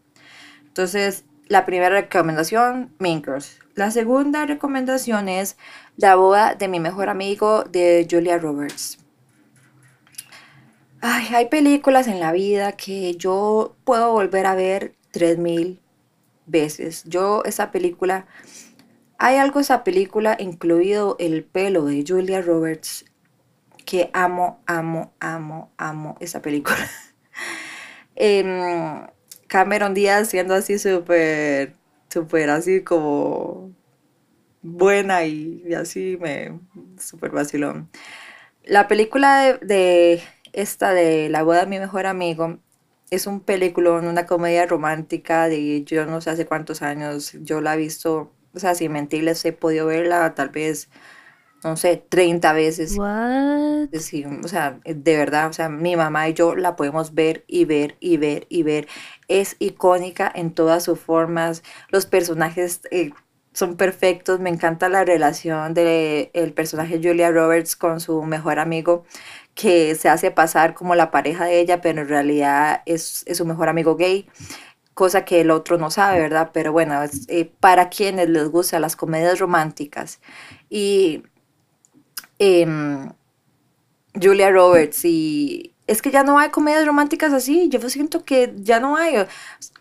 Entonces, 0.67 1.25
la 1.47 1.65
primera 1.65 1.89
recomendación, 1.89 2.93
Mean 2.97 3.23
La 3.75 3.91
segunda 3.91 4.45
recomendación 4.45 5.27
es 5.27 5.57
La 5.97 6.15
boda 6.15 6.55
de 6.55 6.67
mi 6.67 6.79
mejor 6.79 7.09
amigo 7.09 7.63
de 7.63 8.07
Julia 8.09 8.37
Roberts. 8.37 8.97
Ay, 11.01 11.27
hay 11.33 11.49
películas 11.49 12.07
en 12.07 12.19
la 12.19 12.31
vida 12.31 12.73
que 12.73 13.15
yo 13.15 13.75
puedo 13.83 14.11
volver 14.11 14.45
a 14.45 14.55
ver 14.55 14.93
3000 15.11 15.81
veces. 16.45 17.03
Yo 17.05 17.43
esa 17.43 17.71
película 17.71 18.27
hay 19.23 19.37
algo 19.37 19.59
en 19.59 19.61
esa 19.61 19.83
película, 19.83 20.35
incluido 20.39 21.15
el 21.19 21.43
pelo 21.43 21.85
de 21.85 22.03
Julia 22.05 22.41
Roberts, 22.41 23.05
que 23.85 24.09
amo, 24.13 24.63
amo, 24.65 25.13
amo, 25.19 25.71
amo 25.77 26.17
esa 26.19 26.41
película. 26.41 26.77
Em, 28.15 29.05
Cameron 29.47 29.93
Díaz 29.93 30.29
siendo 30.29 30.55
así 30.55 30.77
súper, 30.79 31.75
súper 32.09 32.49
así 32.49 32.81
como 32.81 33.71
buena 34.61 35.23
y, 35.23 35.71
así 35.75 36.17
me 36.19 36.59
súper 36.99 37.29
vacilón. 37.29 37.89
La 38.63 38.87
película 38.87 39.57
de, 39.61 40.23
esta 40.51 40.93
de 40.93 41.29
La 41.29 41.43
boda 41.43 41.61
de 41.61 41.67
mi 41.67 41.79
mejor 41.79 42.07
amigo 42.07 42.57
es 43.11 43.27
un 43.27 43.39
película, 43.39 43.91
una 43.91 44.25
comedia 44.25 44.65
romántica 44.65 45.47
de 45.47 45.83
yo 45.83 46.05
no 46.07 46.21
sé 46.21 46.31
hace 46.31 46.47
cuántos 46.47 46.81
años, 46.81 47.33
yo 47.41 47.61
la 47.61 47.75
he 47.75 47.77
visto 47.77 48.31
o 48.53 48.59
sea, 48.59 48.75
sin 48.75 48.91
mentirles, 48.91 49.43
he 49.45 49.53
podido 49.53 49.85
verla 49.87 50.33
tal 50.35 50.49
vez, 50.49 50.89
no 51.63 51.77
sé, 51.77 52.03
30 52.09 52.53
veces. 52.53 52.97
What? 52.97 53.89
Sí, 53.99 54.25
o 54.25 54.47
sea, 54.47 54.79
de 54.85 55.17
verdad, 55.17 55.49
o 55.49 55.53
sea, 55.53 55.69
mi 55.69 55.95
mamá 55.95 56.29
y 56.29 56.33
yo 56.33 56.55
la 56.55 56.75
podemos 56.75 57.13
ver 57.13 57.43
y 57.47 57.65
ver 57.65 57.97
y 57.99 58.17
ver 58.17 58.47
y 58.49 58.63
ver. 58.63 58.87
Es 59.27 59.55
icónica 59.59 60.31
en 60.33 60.53
todas 60.53 60.83
sus 60.83 60.99
formas. 60.99 61.63
Los 61.89 62.05
personajes 62.05 62.81
eh, 62.91 63.11
son 63.53 63.77
perfectos. 63.77 64.39
Me 64.39 64.49
encanta 64.49 64.89
la 64.89 65.05
relación 65.05 65.73
del 65.73 66.29
el 66.33 66.53
personaje 66.53 66.99
Julia 67.01 67.31
Roberts 67.31 67.75
con 67.75 67.99
su 67.99 68.23
mejor 68.23 68.59
amigo 68.59 69.05
que 69.55 69.95
se 69.95 70.09
hace 70.09 70.31
pasar 70.31 70.73
como 70.73 70.95
la 70.95 71.11
pareja 71.11 71.45
de 71.45 71.59
ella, 71.59 71.81
pero 71.81 72.01
en 72.01 72.07
realidad 72.07 72.81
es, 72.85 73.23
es 73.27 73.37
su 73.37 73.45
mejor 73.45 73.69
amigo 73.69 73.95
gay 73.97 74.27
cosa 74.93 75.25
que 75.25 75.41
el 75.41 75.51
otro 75.51 75.77
no 75.77 75.91
sabe, 75.91 76.19
¿verdad? 76.19 76.51
Pero 76.53 76.71
bueno, 76.71 77.01
es, 77.03 77.27
eh, 77.29 77.51
para 77.59 77.89
quienes 77.89 78.29
les 78.29 78.49
gustan 78.49 78.81
las 78.81 78.95
comedias 78.95 79.39
románticas 79.39 80.19
y 80.69 81.23
em, 82.39 83.09
Julia 84.19 84.51
Roberts 84.51 85.05
y 85.05 85.73
es 85.87 86.01
que 86.01 86.11
ya 86.11 86.23
no 86.23 86.39
hay 86.39 86.49
comedias 86.49 86.85
románticas 86.85 87.33
así, 87.33 87.69
yo 87.69 87.89
siento 87.89 88.23
que 88.23 88.53
ya 88.57 88.79
no 88.79 88.95
hay. 88.97 89.25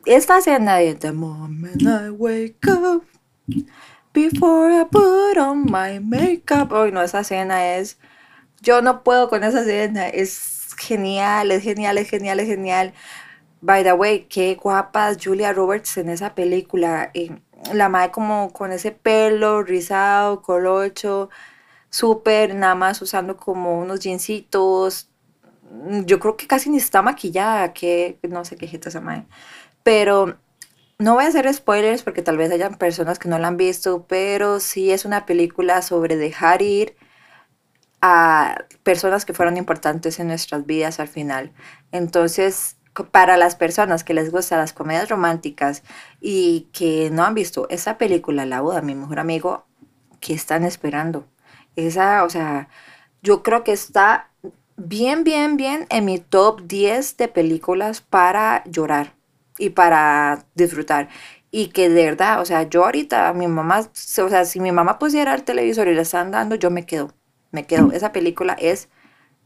Esta 0.06 0.38
escena 0.38 0.76
de 0.76 0.94
The 0.94 1.12
moment 1.12 1.82
I 1.82 2.10
wake 2.10 2.66
up 2.68 3.04
before 4.12 4.72
I 4.72 4.84
put 4.84 5.38
on 5.38 5.66
my 5.70 6.00
makeup. 6.00 6.72
Hoy 6.72 6.92
no, 6.92 7.02
esa 7.02 7.20
escena 7.20 7.76
es 7.76 7.98
yo 8.60 8.82
no 8.82 9.02
puedo 9.02 9.28
con 9.28 9.44
esa 9.44 9.60
escena, 9.60 10.08
es 10.08 10.74
genial, 10.76 11.50
es 11.50 11.62
genial, 11.62 11.98
es 11.98 12.08
genial, 12.10 12.40
es 12.40 12.46
genial. 12.46 12.94
By 13.62 13.84
the 13.84 13.92
way, 13.92 14.26
qué 14.28 14.54
guapa 14.54 15.12
Julia 15.22 15.52
Roberts 15.52 15.98
en 15.98 16.08
esa 16.08 16.34
película. 16.34 17.10
Eh, 17.14 17.30
la 17.74 17.88
madre 17.88 18.10
como 18.10 18.52
con 18.52 18.72
ese 18.72 18.90
pelo 18.92 19.62
rizado, 19.62 20.42
colocho, 20.42 21.28
súper, 21.90 22.54
nada 22.54 22.74
más 22.74 23.02
usando 23.02 23.36
como 23.36 23.78
unos 23.78 24.00
jeansitos. 24.00 25.10
Yo 26.06 26.18
creo 26.20 26.36
que 26.36 26.46
casi 26.46 26.70
ni 26.70 26.78
está 26.78 27.02
maquillada, 27.02 27.72
que 27.72 28.18
no 28.28 28.44
sé 28.44 28.56
qué 28.56 28.66
jeta 28.66 28.88
esa 28.88 29.00
madre. 29.00 29.26
Pero 29.82 30.38
no 30.98 31.14
voy 31.14 31.24
a 31.24 31.28
hacer 31.28 31.52
spoilers 31.52 32.02
porque 32.02 32.22
tal 32.22 32.36
vez 32.36 32.50
hayan 32.52 32.74
personas 32.76 33.18
que 33.18 33.28
no 33.28 33.38
la 33.38 33.48
han 33.48 33.56
visto, 33.56 34.06
pero 34.06 34.60
sí 34.60 34.90
es 34.90 35.04
una 35.04 35.26
película 35.26 35.82
sobre 35.82 36.16
dejar 36.16 36.62
ir 36.62 36.96
a 38.02 38.64
personas 38.82 39.24
que 39.24 39.34
fueron 39.34 39.56
importantes 39.56 40.18
en 40.20 40.28
nuestras 40.28 40.66
vidas 40.66 41.00
al 41.00 41.08
final. 41.08 41.52
Entonces, 41.92 42.76
para 43.10 43.36
las 43.36 43.56
personas 43.56 44.04
que 44.04 44.14
les 44.14 44.30
gustan 44.30 44.58
las 44.58 44.72
comedias 44.72 45.08
románticas 45.08 45.82
y 46.20 46.68
que 46.72 47.10
no 47.10 47.24
han 47.24 47.34
visto 47.34 47.68
esa 47.70 47.98
película, 47.98 48.46
La 48.46 48.60
boda, 48.60 48.82
mi 48.82 48.94
mejor 48.94 49.18
amigo, 49.18 49.64
¿qué 50.20 50.34
están 50.34 50.64
esperando? 50.64 51.26
Esa, 51.76 52.24
o 52.24 52.30
sea, 52.30 52.68
yo 53.22 53.42
creo 53.42 53.64
que 53.64 53.72
está 53.72 54.30
bien, 54.76 55.24
bien, 55.24 55.56
bien 55.56 55.86
en 55.90 56.04
mi 56.04 56.18
top 56.18 56.62
10 56.62 57.16
de 57.16 57.28
películas 57.28 58.00
para 58.00 58.64
llorar 58.64 59.14
y 59.58 59.70
para 59.70 60.46
disfrutar. 60.54 61.08
Y 61.50 61.68
que 61.68 61.88
de 61.88 62.04
verdad, 62.04 62.40
o 62.40 62.44
sea, 62.44 62.62
yo 62.64 62.84
ahorita, 62.84 63.32
mi 63.32 63.48
mamá, 63.48 63.80
o 63.80 64.28
sea, 64.28 64.44
si 64.44 64.60
mi 64.60 64.72
mamá 64.72 64.98
pusiera 64.98 65.34
el 65.34 65.42
televisor 65.42 65.88
y 65.88 65.94
le 65.94 66.02
están 66.02 66.30
dando, 66.30 66.54
yo 66.54 66.70
me 66.70 66.86
quedo, 66.86 67.12
me 67.50 67.66
quedo. 67.66 67.92
Esa 67.92 68.12
película 68.12 68.56
es 68.58 68.88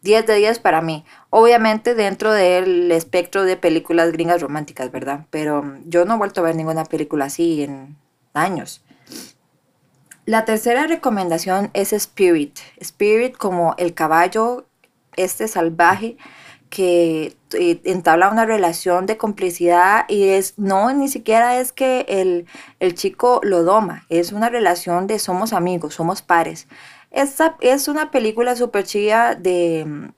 10 0.05 0.27
de 0.27 0.37
10 0.37 0.59
para 0.61 0.83
mí. 0.83 1.05
Obviamente 1.31 1.95
dentro 1.95 2.33
del 2.33 2.93
espectro 2.93 3.43
de 3.43 3.57
películas 3.57 4.12
gringas 4.12 4.43
románticas, 4.43 4.93
¿verdad? 4.93 5.27
Pero 5.31 5.64
yo 5.87 6.05
no 6.05 6.14
he 6.14 6.19
vuelto 6.19 6.40
a 6.40 6.45
ver 6.45 6.55
ninguna 6.55 6.85
película 6.85 7.25
así 7.25 7.62
en 7.62 7.97
años. 8.35 8.85
La 10.27 10.45
tercera 10.45 10.87
recomendación 10.87 11.71
es 11.73 11.93
Spirit. 11.95 12.59
Spirit 12.79 13.37
como 13.37 13.75
el 13.79 13.95
caballo, 13.95 14.67
este 15.17 15.49
salvaje 15.49 16.19
que 16.69 17.37
eh, 17.53 17.81
entabla 17.85 18.31
una 18.31 18.45
relación 18.45 19.07
de 19.07 19.17
complicidad 19.17 20.05
y 20.09 20.25
es, 20.31 20.59
no, 20.59 20.93
ni 20.93 21.09
siquiera 21.09 21.59
es 21.61 21.73
que 21.73 22.05
el, 22.09 22.47
el 22.81 22.95
chico 22.95 23.40
lo 23.43 23.62
doma, 23.62 24.05
es 24.09 24.33
una 24.33 24.51
relación 24.51 25.07
de 25.07 25.19
somos 25.19 25.53
amigos, 25.53 25.95
somos 25.95 26.21
pares. 26.21 26.67
Esta 27.14 27.57
es 27.61 27.87
una 27.87 28.11
película 28.11 28.57
súper 28.57 28.85
chida 28.85 29.37
de... 29.37 30.12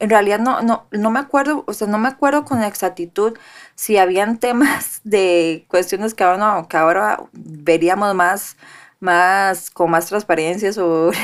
En 0.00 0.10
realidad 0.10 0.40
no, 0.40 0.60
no, 0.60 0.86
no 0.90 1.10
me 1.10 1.20
acuerdo, 1.20 1.64
o 1.66 1.72
sea, 1.72 1.86
no 1.86 1.98
me 1.98 2.08
acuerdo 2.08 2.44
con 2.44 2.62
exactitud 2.62 3.38
si 3.74 3.96
habían 3.96 4.38
temas 4.40 5.00
de 5.04 5.64
cuestiones 5.68 6.12
que 6.12 6.22
ahora, 6.22 6.66
que 6.68 6.76
ahora 6.76 7.24
veríamos 7.32 8.14
más, 8.14 8.58
más, 9.00 9.70
con 9.70 9.90
más 9.90 10.06
transparencia 10.06 10.72
sobre, 10.74 11.16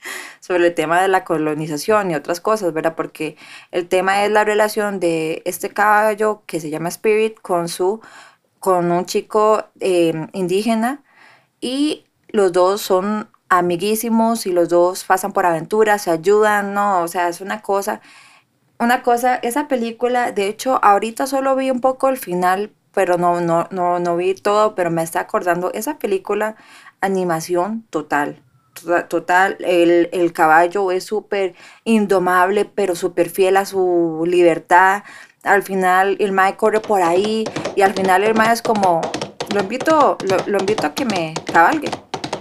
sobre 0.40 0.68
el 0.68 0.74
tema 0.74 1.02
de 1.02 1.08
la 1.08 1.24
colonización 1.24 2.12
y 2.12 2.14
otras 2.14 2.40
cosas, 2.40 2.72
¿verdad? 2.72 2.94
Porque 2.94 3.36
el 3.72 3.88
tema 3.88 4.24
es 4.24 4.30
la 4.30 4.44
relación 4.44 5.00
de 5.00 5.42
este 5.44 5.70
caballo 5.70 6.44
que 6.46 6.60
se 6.60 6.70
llama 6.70 6.88
Spirit 6.90 7.40
con 7.40 7.68
su, 7.68 8.00
con 8.60 8.92
un 8.92 9.06
chico 9.06 9.64
eh, 9.80 10.28
indígena 10.34 11.02
y 11.60 12.04
los 12.28 12.52
dos 12.52 12.80
son 12.80 13.28
amiguísimos 13.48 14.46
y 14.46 14.52
los 14.52 14.68
dos 14.68 15.04
pasan 15.04 15.32
por 15.32 15.46
aventuras, 15.46 16.02
se 16.02 16.10
ayudan, 16.10 16.74
¿no? 16.74 17.02
O 17.02 17.08
sea, 17.08 17.28
es 17.28 17.40
una 17.40 17.62
cosa, 17.62 18.00
una 18.78 19.02
cosa, 19.02 19.36
esa 19.36 19.68
película, 19.68 20.32
de 20.32 20.48
hecho, 20.48 20.78
ahorita 20.82 21.26
solo 21.26 21.56
vi 21.56 21.70
un 21.70 21.80
poco 21.80 22.08
el 22.08 22.18
final, 22.18 22.72
pero 22.92 23.18
no, 23.18 23.40
no, 23.40 23.66
no, 23.70 23.98
no 23.98 24.16
vi 24.16 24.34
todo, 24.34 24.74
pero 24.74 24.90
me 24.90 25.02
está 25.02 25.20
acordando, 25.20 25.72
esa 25.72 25.98
película, 25.98 26.56
animación 27.00 27.84
total, 27.90 28.42
tota, 28.74 29.08
total, 29.08 29.56
el, 29.60 30.08
el 30.12 30.32
caballo 30.32 30.90
es 30.90 31.04
súper 31.04 31.54
indomable, 31.84 32.64
pero 32.66 32.94
súper 32.94 33.30
fiel 33.30 33.56
a 33.56 33.64
su 33.64 34.24
libertad, 34.26 35.02
al 35.42 35.62
final 35.62 36.16
el 36.20 36.32
mae 36.32 36.56
corre 36.56 36.80
por 36.80 37.02
ahí 37.02 37.44
y 37.76 37.82
al 37.82 37.94
final 37.94 38.24
el 38.24 38.34
mae 38.34 38.52
es 38.52 38.62
como, 38.62 39.00
lo 39.54 39.60
invito, 39.60 40.18
lo, 40.28 40.36
lo 40.46 40.58
invito 40.58 40.86
a 40.86 40.94
que 40.94 41.04
me 41.04 41.34
cabalgue. 41.52 41.90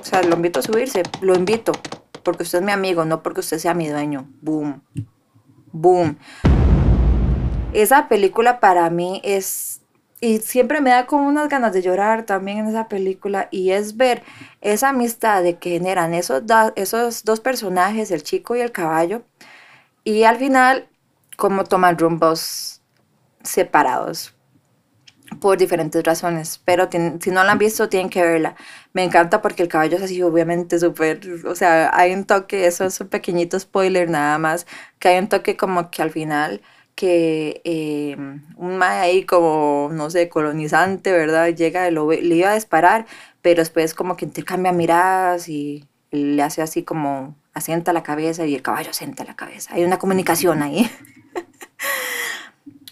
Sea, 0.07 0.23
lo 0.23 0.37
invito 0.37 0.61
a 0.61 0.63
subirse, 0.63 1.03
lo 1.19 1.35
invito, 1.35 1.73
porque 2.23 2.43
usted 2.43 2.59
es 2.59 2.63
mi 2.63 2.71
amigo, 2.71 3.03
no 3.03 3.21
porque 3.21 3.41
usted 3.41 3.57
sea 3.57 3.73
mi 3.73 3.89
dueño. 3.89 4.29
Boom. 4.39 4.81
Boom. 5.73 6.17
Esa 7.73 8.07
película 8.07 8.61
para 8.61 8.89
mí 8.89 9.19
es... 9.25 9.81
Y 10.21 10.37
siempre 10.37 10.79
me 10.79 10.91
da 10.91 11.07
como 11.07 11.27
unas 11.27 11.49
ganas 11.49 11.73
de 11.73 11.81
llorar 11.81 12.25
también 12.25 12.59
en 12.59 12.67
esa 12.67 12.87
película. 12.87 13.49
Y 13.51 13.71
es 13.71 13.97
ver 13.97 14.23
esa 14.61 14.89
amistad 14.89 15.43
de 15.43 15.57
que 15.57 15.71
generan 15.71 16.13
esos, 16.13 16.43
esos 16.77 17.25
dos 17.25 17.41
personajes, 17.41 18.09
el 18.09 18.23
chico 18.23 18.55
y 18.55 18.61
el 18.61 18.71
caballo. 18.71 19.23
Y 20.05 20.23
al 20.23 20.37
final, 20.37 20.87
cómo 21.35 21.65
toman 21.65 21.97
rumbos 21.97 22.81
separados 23.43 24.36
por 25.39 25.57
diferentes 25.57 26.03
razones, 26.03 26.61
pero 26.65 26.89
si 26.91 27.31
no 27.31 27.43
la 27.43 27.51
han 27.51 27.57
visto 27.57 27.89
tienen 27.89 28.09
que 28.09 28.21
verla. 28.21 28.55
Me 28.93 29.03
encanta 29.03 29.41
porque 29.41 29.63
el 29.63 29.69
caballo 29.69 29.97
es 29.97 30.03
así, 30.03 30.21
obviamente, 30.23 30.79
súper, 30.79 31.21
o 31.45 31.55
sea, 31.55 31.91
hay 31.93 32.13
un 32.13 32.25
toque, 32.25 32.65
eso 32.67 32.85
es 32.85 32.99
un 33.01 33.07
pequeñito 33.09 33.59
spoiler 33.59 34.09
nada 34.09 34.37
más, 34.37 34.67
que 34.99 35.09
hay 35.09 35.19
un 35.19 35.29
toque 35.29 35.57
como 35.57 35.91
que 35.91 36.01
al 36.01 36.11
final 36.11 36.61
que 36.95 37.61
eh, 37.63 38.15
un 38.55 38.77
mae 38.77 38.99
ahí 38.99 39.23
como, 39.25 39.89
no 39.93 40.09
sé, 40.09 40.29
colonizante, 40.29 41.11
¿verdad? 41.11 41.49
Llega, 41.49 41.91
lo, 41.91 42.11
le 42.11 42.35
iba 42.35 42.49
a 42.51 42.55
disparar, 42.55 43.05
pero 43.43 43.61
después 43.61 43.93
como 43.93 44.17
que 44.17 44.25
intercambia 44.25 44.71
miradas 44.71 45.47
y 45.47 45.85
le 46.11 46.41
hace 46.41 46.63
así 46.63 46.83
como, 46.83 47.35
asienta 47.53 47.93
la 47.93 48.03
cabeza 48.03 48.45
y 48.45 48.55
el 48.55 48.61
caballo 48.61 48.89
asienta 48.89 49.23
la 49.25 49.35
cabeza. 49.35 49.73
Hay 49.73 49.83
una 49.83 49.99
comunicación 49.99 50.63
ahí. 50.63 50.89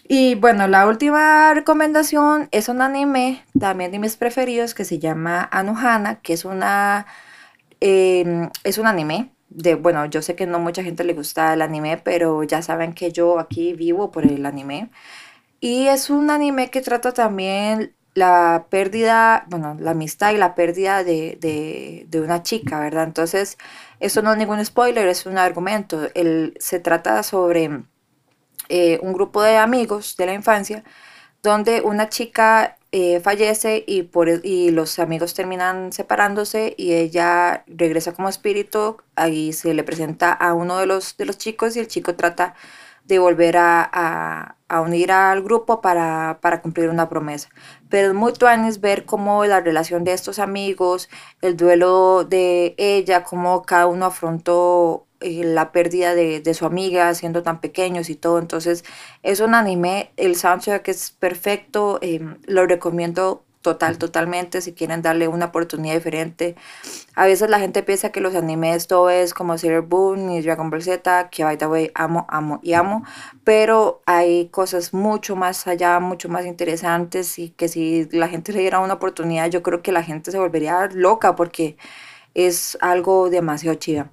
Y 0.07 0.35
bueno, 0.35 0.67
la 0.67 0.87
última 0.87 1.53
recomendación 1.53 2.47
es 2.51 2.69
un 2.69 2.81
anime, 2.81 3.43
también 3.59 3.91
de 3.91 3.99
mis 3.99 4.17
preferidos, 4.17 4.75
que 4.75 4.85
se 4.85 4.99
llama 4.99 5.47
Anohana, 5.51 6.21
que 6.21 6.33
es 6.33 6.45
una 6.45 7.07
em, 7.81 8.49
es 8.63 8.77
un 8.77 8.87
anime 8.87 9.31
de, 9.49 9.75
bueno, 9.75 10.05
yo 10.05 10.21
sé 10.21 10.35
que 10.35 10.47
no 10.47 10.59
mucha 10.59 10.83
gente 10.83 11.03
le 11.03 11.13
gusta 11.13 11.53
el 11.53 11.61
anime, 11.61 11.97
pero 11.97 12.43
ya 12.43 12.61
saben 12.61 12.93
que 12.93 13.11
yo 13.11 13.39
aquí 13.39 13.73
vivo 13.73 14.11
por 14.11 14.25
el 14.25 14.45
anime. 14.45 14.91
Y 15.59 15.87
es 15.87 16.09
un 16.09 16.29
anime 16.31 16.69
que 16.71 16.81
trata 16.81 17.13
también 17.13 17.95
la 18.13 18.67
pérdida, 18.69 19.45
bueno, 19.49 19.77
la 19.79 19.91
amistad 19.91 20.33
y 20.33 20.37
la 20.37 20.55
pérdida 20.55 21.03
de, 21.03 21.37
de, 21.41 22.05
de 22.09 22.21
una 22.21 22.43
chica, 22.43 22.79
¿verdad? 22.79 23.05
Entonces, 23.05 23.57
eso 23.99 24.21
no 24.21 24.31
es 24.33 24.37
ningún 24.37 24.63
spoiler, 24.65 25.07
es 25.07 25.25
un 25.25 25.37
argumento. 25.37 26.09
El, 26.15 26.55
se 26.59 26.79
trata 26.79 27.23
sobre 27.23 27.83
eh, 28.69 28.99
un 29.01 29.13
grupo 29.13 29.41
de 29.41 29.57
amigos 29.57 30.15
de 30.17 30.25
la 30.25 30.33
infancia 30.33 30.83
donde 31.43 31.81
una 31.81 32.09
chica 32.09 32.77
eh, 32.91 33.19
fallece 33.19 33.83
y, 33.87 34.03
por, 34.03 34.29
e, 34.29 34.39
y 34.43 34.71
los 34.71 34.99
amigos 34.99 35.33
terminan 35.33 35.93
separándose 35.93 36.73
y 36.77 36.93
ella 36.93 37.63
regresa 37.67 38.13
como 38.13 38.29
espíritu, 38.29 38.97
ahí 39.15 39.53
se 39.53 39.73
le 39.73 39.83
presenta 39.83 40.31
a 40.33 40.53
uno 40.53 40.77
de 40.77 40.85
los, 40.85 41.17
de 41.17 41.25
los 41.25 41.37
chicos 41.37 41.75
y 41.75 41.79
el 41.79 41.87
chico 41.87 42.15
trata 42.15 42.55
de 43.05 43.19
volver 43.19 43.57
a, 43.57 44.55
a, 44.67 44.81
unir 44.81 45.11
al 45.11 45.43
grupo 45.43 45.81
para, 45.81 46.39
para, 46.41 46.61
cumplir 46.61 46.89
una 46.89 47.07
promesa. 47.09 47.49
Pero 47.89 48.09
es 48.09 48.13
muy 48.15 48.33
tuanis 48.33 48.81
ver 48.81 49.05
cómo 49.05 49.45
la 49.45 49.61
relación 49.61 50.03
de 50.03 50.13
estos 50.13 50.39
amigos, 50.39 51.09
el 51.41 51.55
duelo 51.55 52.23
de 52.23 52.75
ella, 52.77 53.23
cómo 53.23 53.61
cada 53.63 53.87
uno 53.87 54.05
afrontó 54.05 55.04
la 55.21 55.71
pérdida 55.71 56.15
de, 56.15 56.41
de, 56.41 56.53
su 56.53 56.65
amiga 56.65 57.13
siendo 57.13 57.43
tan 57.43 57.61
pequeños 57.61 58.09
y 58.09 58.15
todo. 58.15 58.39
Entonces 58.39 58.83
es 59.23 59.39
un 59.39 59.55
anime, 59.55 60.11
el 60.17 60.35
soundtrack 60.35 60.87
es 60.89 61.11
perfecto, 61.11 61.99
eh, 62.01 62.19
lo 62.45 62.65
recomiendo 62.67 63.45
total, 63.65 63.97
totalmente, 63.97 64.61
si 64.61 64.73
quieren 64.73 65.01
darle 65.01 65.27
una 65.27 65.45
oportunidad 65.45 65.95
diferente. 65.95 66.55
A 67.15 67.25
veces 67.25 67.49
la 67.49 67.59
gente 67.59 67.81
piensa 67.81 68.11
que 68.11 68.21
los 68.21 68.35
animes 68.35 68.85
todo 68.85 69.09
es 69.09 69.33
como 69.33 69.57
Sailor 69.57 69.87
Moon 69.89 70.29
y 70.29 70.41
Dragon 70.43 70.69
Ball 70.69 70.83
Z, 70.83 71.29
que 71.31 71.43
by 71.43 71.57
the 71.57 71.65
way 71.65 71.91
amo, 71.95 72.27
amo 72.29 72.59
y 72.61 72.73
amo, 72.73 73.03
pero 73.43 74.03
hay 74.05 74.49
cosas 74.49 74.93
mucho 74.93 75.35
más 75.35 75.65
allá, 75.65 75.99
mucho 75.99 76.29
más 76.29 76.45
interesantes 76.45 77.39
y 77.39 77.49
que 77.49 77.67
si 77.67 78.07
la 78.11 78.27
gente 78.27 78.53
le 78.53 78.59
diera 78.59 78.79
una 78.79 78.93
oportunidad, 78.93 79.49
yo 79.49 79.63
creo 79.63 79.81
que 79.81 79.91
la 79.91 80.03
gente 80.03 80.31
se 80.31 80.37
volvería 80.37 80.87
loca 80.93 81.35
porque 81.35 81.75
es 82.35 82.77
algo 82.81 83.31
demasiado 83.31 83.75
chido. 83.77 84.09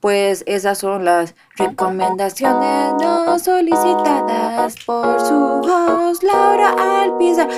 Pues 0.00 0.44
esas 0.46 0.78
son 0.78 1.04
las 1.04 1.34
recomendaciones 1.56 2.94
no 3.00 3.38
solicitadas 3.38 4.76
por 4.86 5.20
su 5.20 5.34
host 5.34 6.22
Laura 6.22 6.74
Alpizar. 7.02 7.48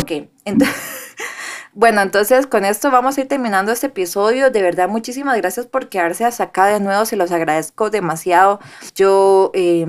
Ok, 0.00 0.28
entonces, 0.44 0.76
bueno, 1.74 2.00
entonces 2.00 2.46
con 2.46 2.64
esto 2.64 2.90
vamos 2.90 3.18
a 3.18 3.20
ir 3.20 3.28
terminando 3.28 3.72
este 3.72 3.88
episodio. 3.88 4.50
De 4.50 4.62
verdad, 4.62 4.88
muchísimas 4.88 5.36
gracias 5.36 5.66
por 5.66 5.90
quedarse 5.90 6.24
hasta 6.24 6.44
acá 6.44 6.66
de 6.66 6.80
nuevo. 6.80 7.04
Se 7.04 7.16
los 7.16 7.30
agradezco 7.30 7.90
demasiado. 7.90 8.58
Yo 8.94 9.50
eh, 9.52 9.86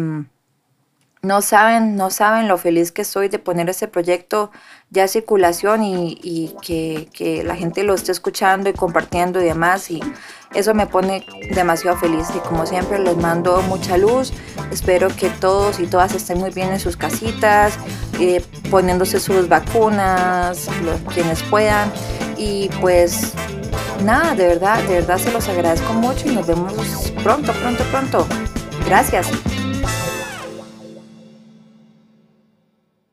no 1.25 1.41
saben, 1.41 1.95
no 1.95 2.11
saben 2.11 2.47
lo 2.47 2.57
feliz 2.57 2.91
que 2.91 3.01
estoy 3.01 3.27
de 3.29 3.39
poner 3.39 3.69
este 3.69 3.87
proyecto 3.87 4.51
ya 4.91 5.03
en 5.03 5.09
circulación 5.09 5.83
y, 5.83 6.55
que, 6.61 7.43
la 7.43 7.55
gente 7.55 7.83
lo 7.83 7.95
esté 7.95 8.11
escuchando 8.11 8.69
y 8.69 8.73
compartiendo 8.73 9.41
y 9.41 9.45
demás. 9.45 9.89
Y 9.89 10.01
eso 10.53 10.73
me 10.73 10.85
pone 10.85 11.25
demasiado 11.53 11.97
feliz. 11.97 12.27
Y 12.35 12.39
como 12.39 12.65
siempre, 12.65 12.99
les 12.99 13.17
mando 13.17 13.61
mucha 13.63 13.97
luz. 13.97 14.31
Espero 14.71 15.07
que 15.09 15.29
todos 15.29 15.79
y 15.79 15.87
todas 15.87 16.13
estén 16.13 16.37
muy 16.37 16.51
bien 16.51 16.71
en 16.71 16.79
sus 16.79 16.95
casitas, 16.95 17.77
eh, 18.19 18.43
poniéndose 18.69 19.19
sus 19.19 19.49
vacunas, 19.49 20.69
los, 20.83 21.01
quienes 21.13 21.41
puedan. 21.43 21.91
Y 22.37 22.69
pues 22.79 23.33
nada, 24.03 24.35
de 24.35 24.47
verdad, 24.47 24.81
de 24.83 24.95
verdad 25.01 25.17
se 25.17 25.31
los 25.31 25.49
agradezco 25.49 25.93
mucho 25.93 26.29
y 26.29 26.35
nos 26.35 26.45
vemos 26.45 27.11
pronto, 27.23 27.51
pronto, 27.53 27.83
pronto. 27.85 28.27
Gracias. 28.85 29.27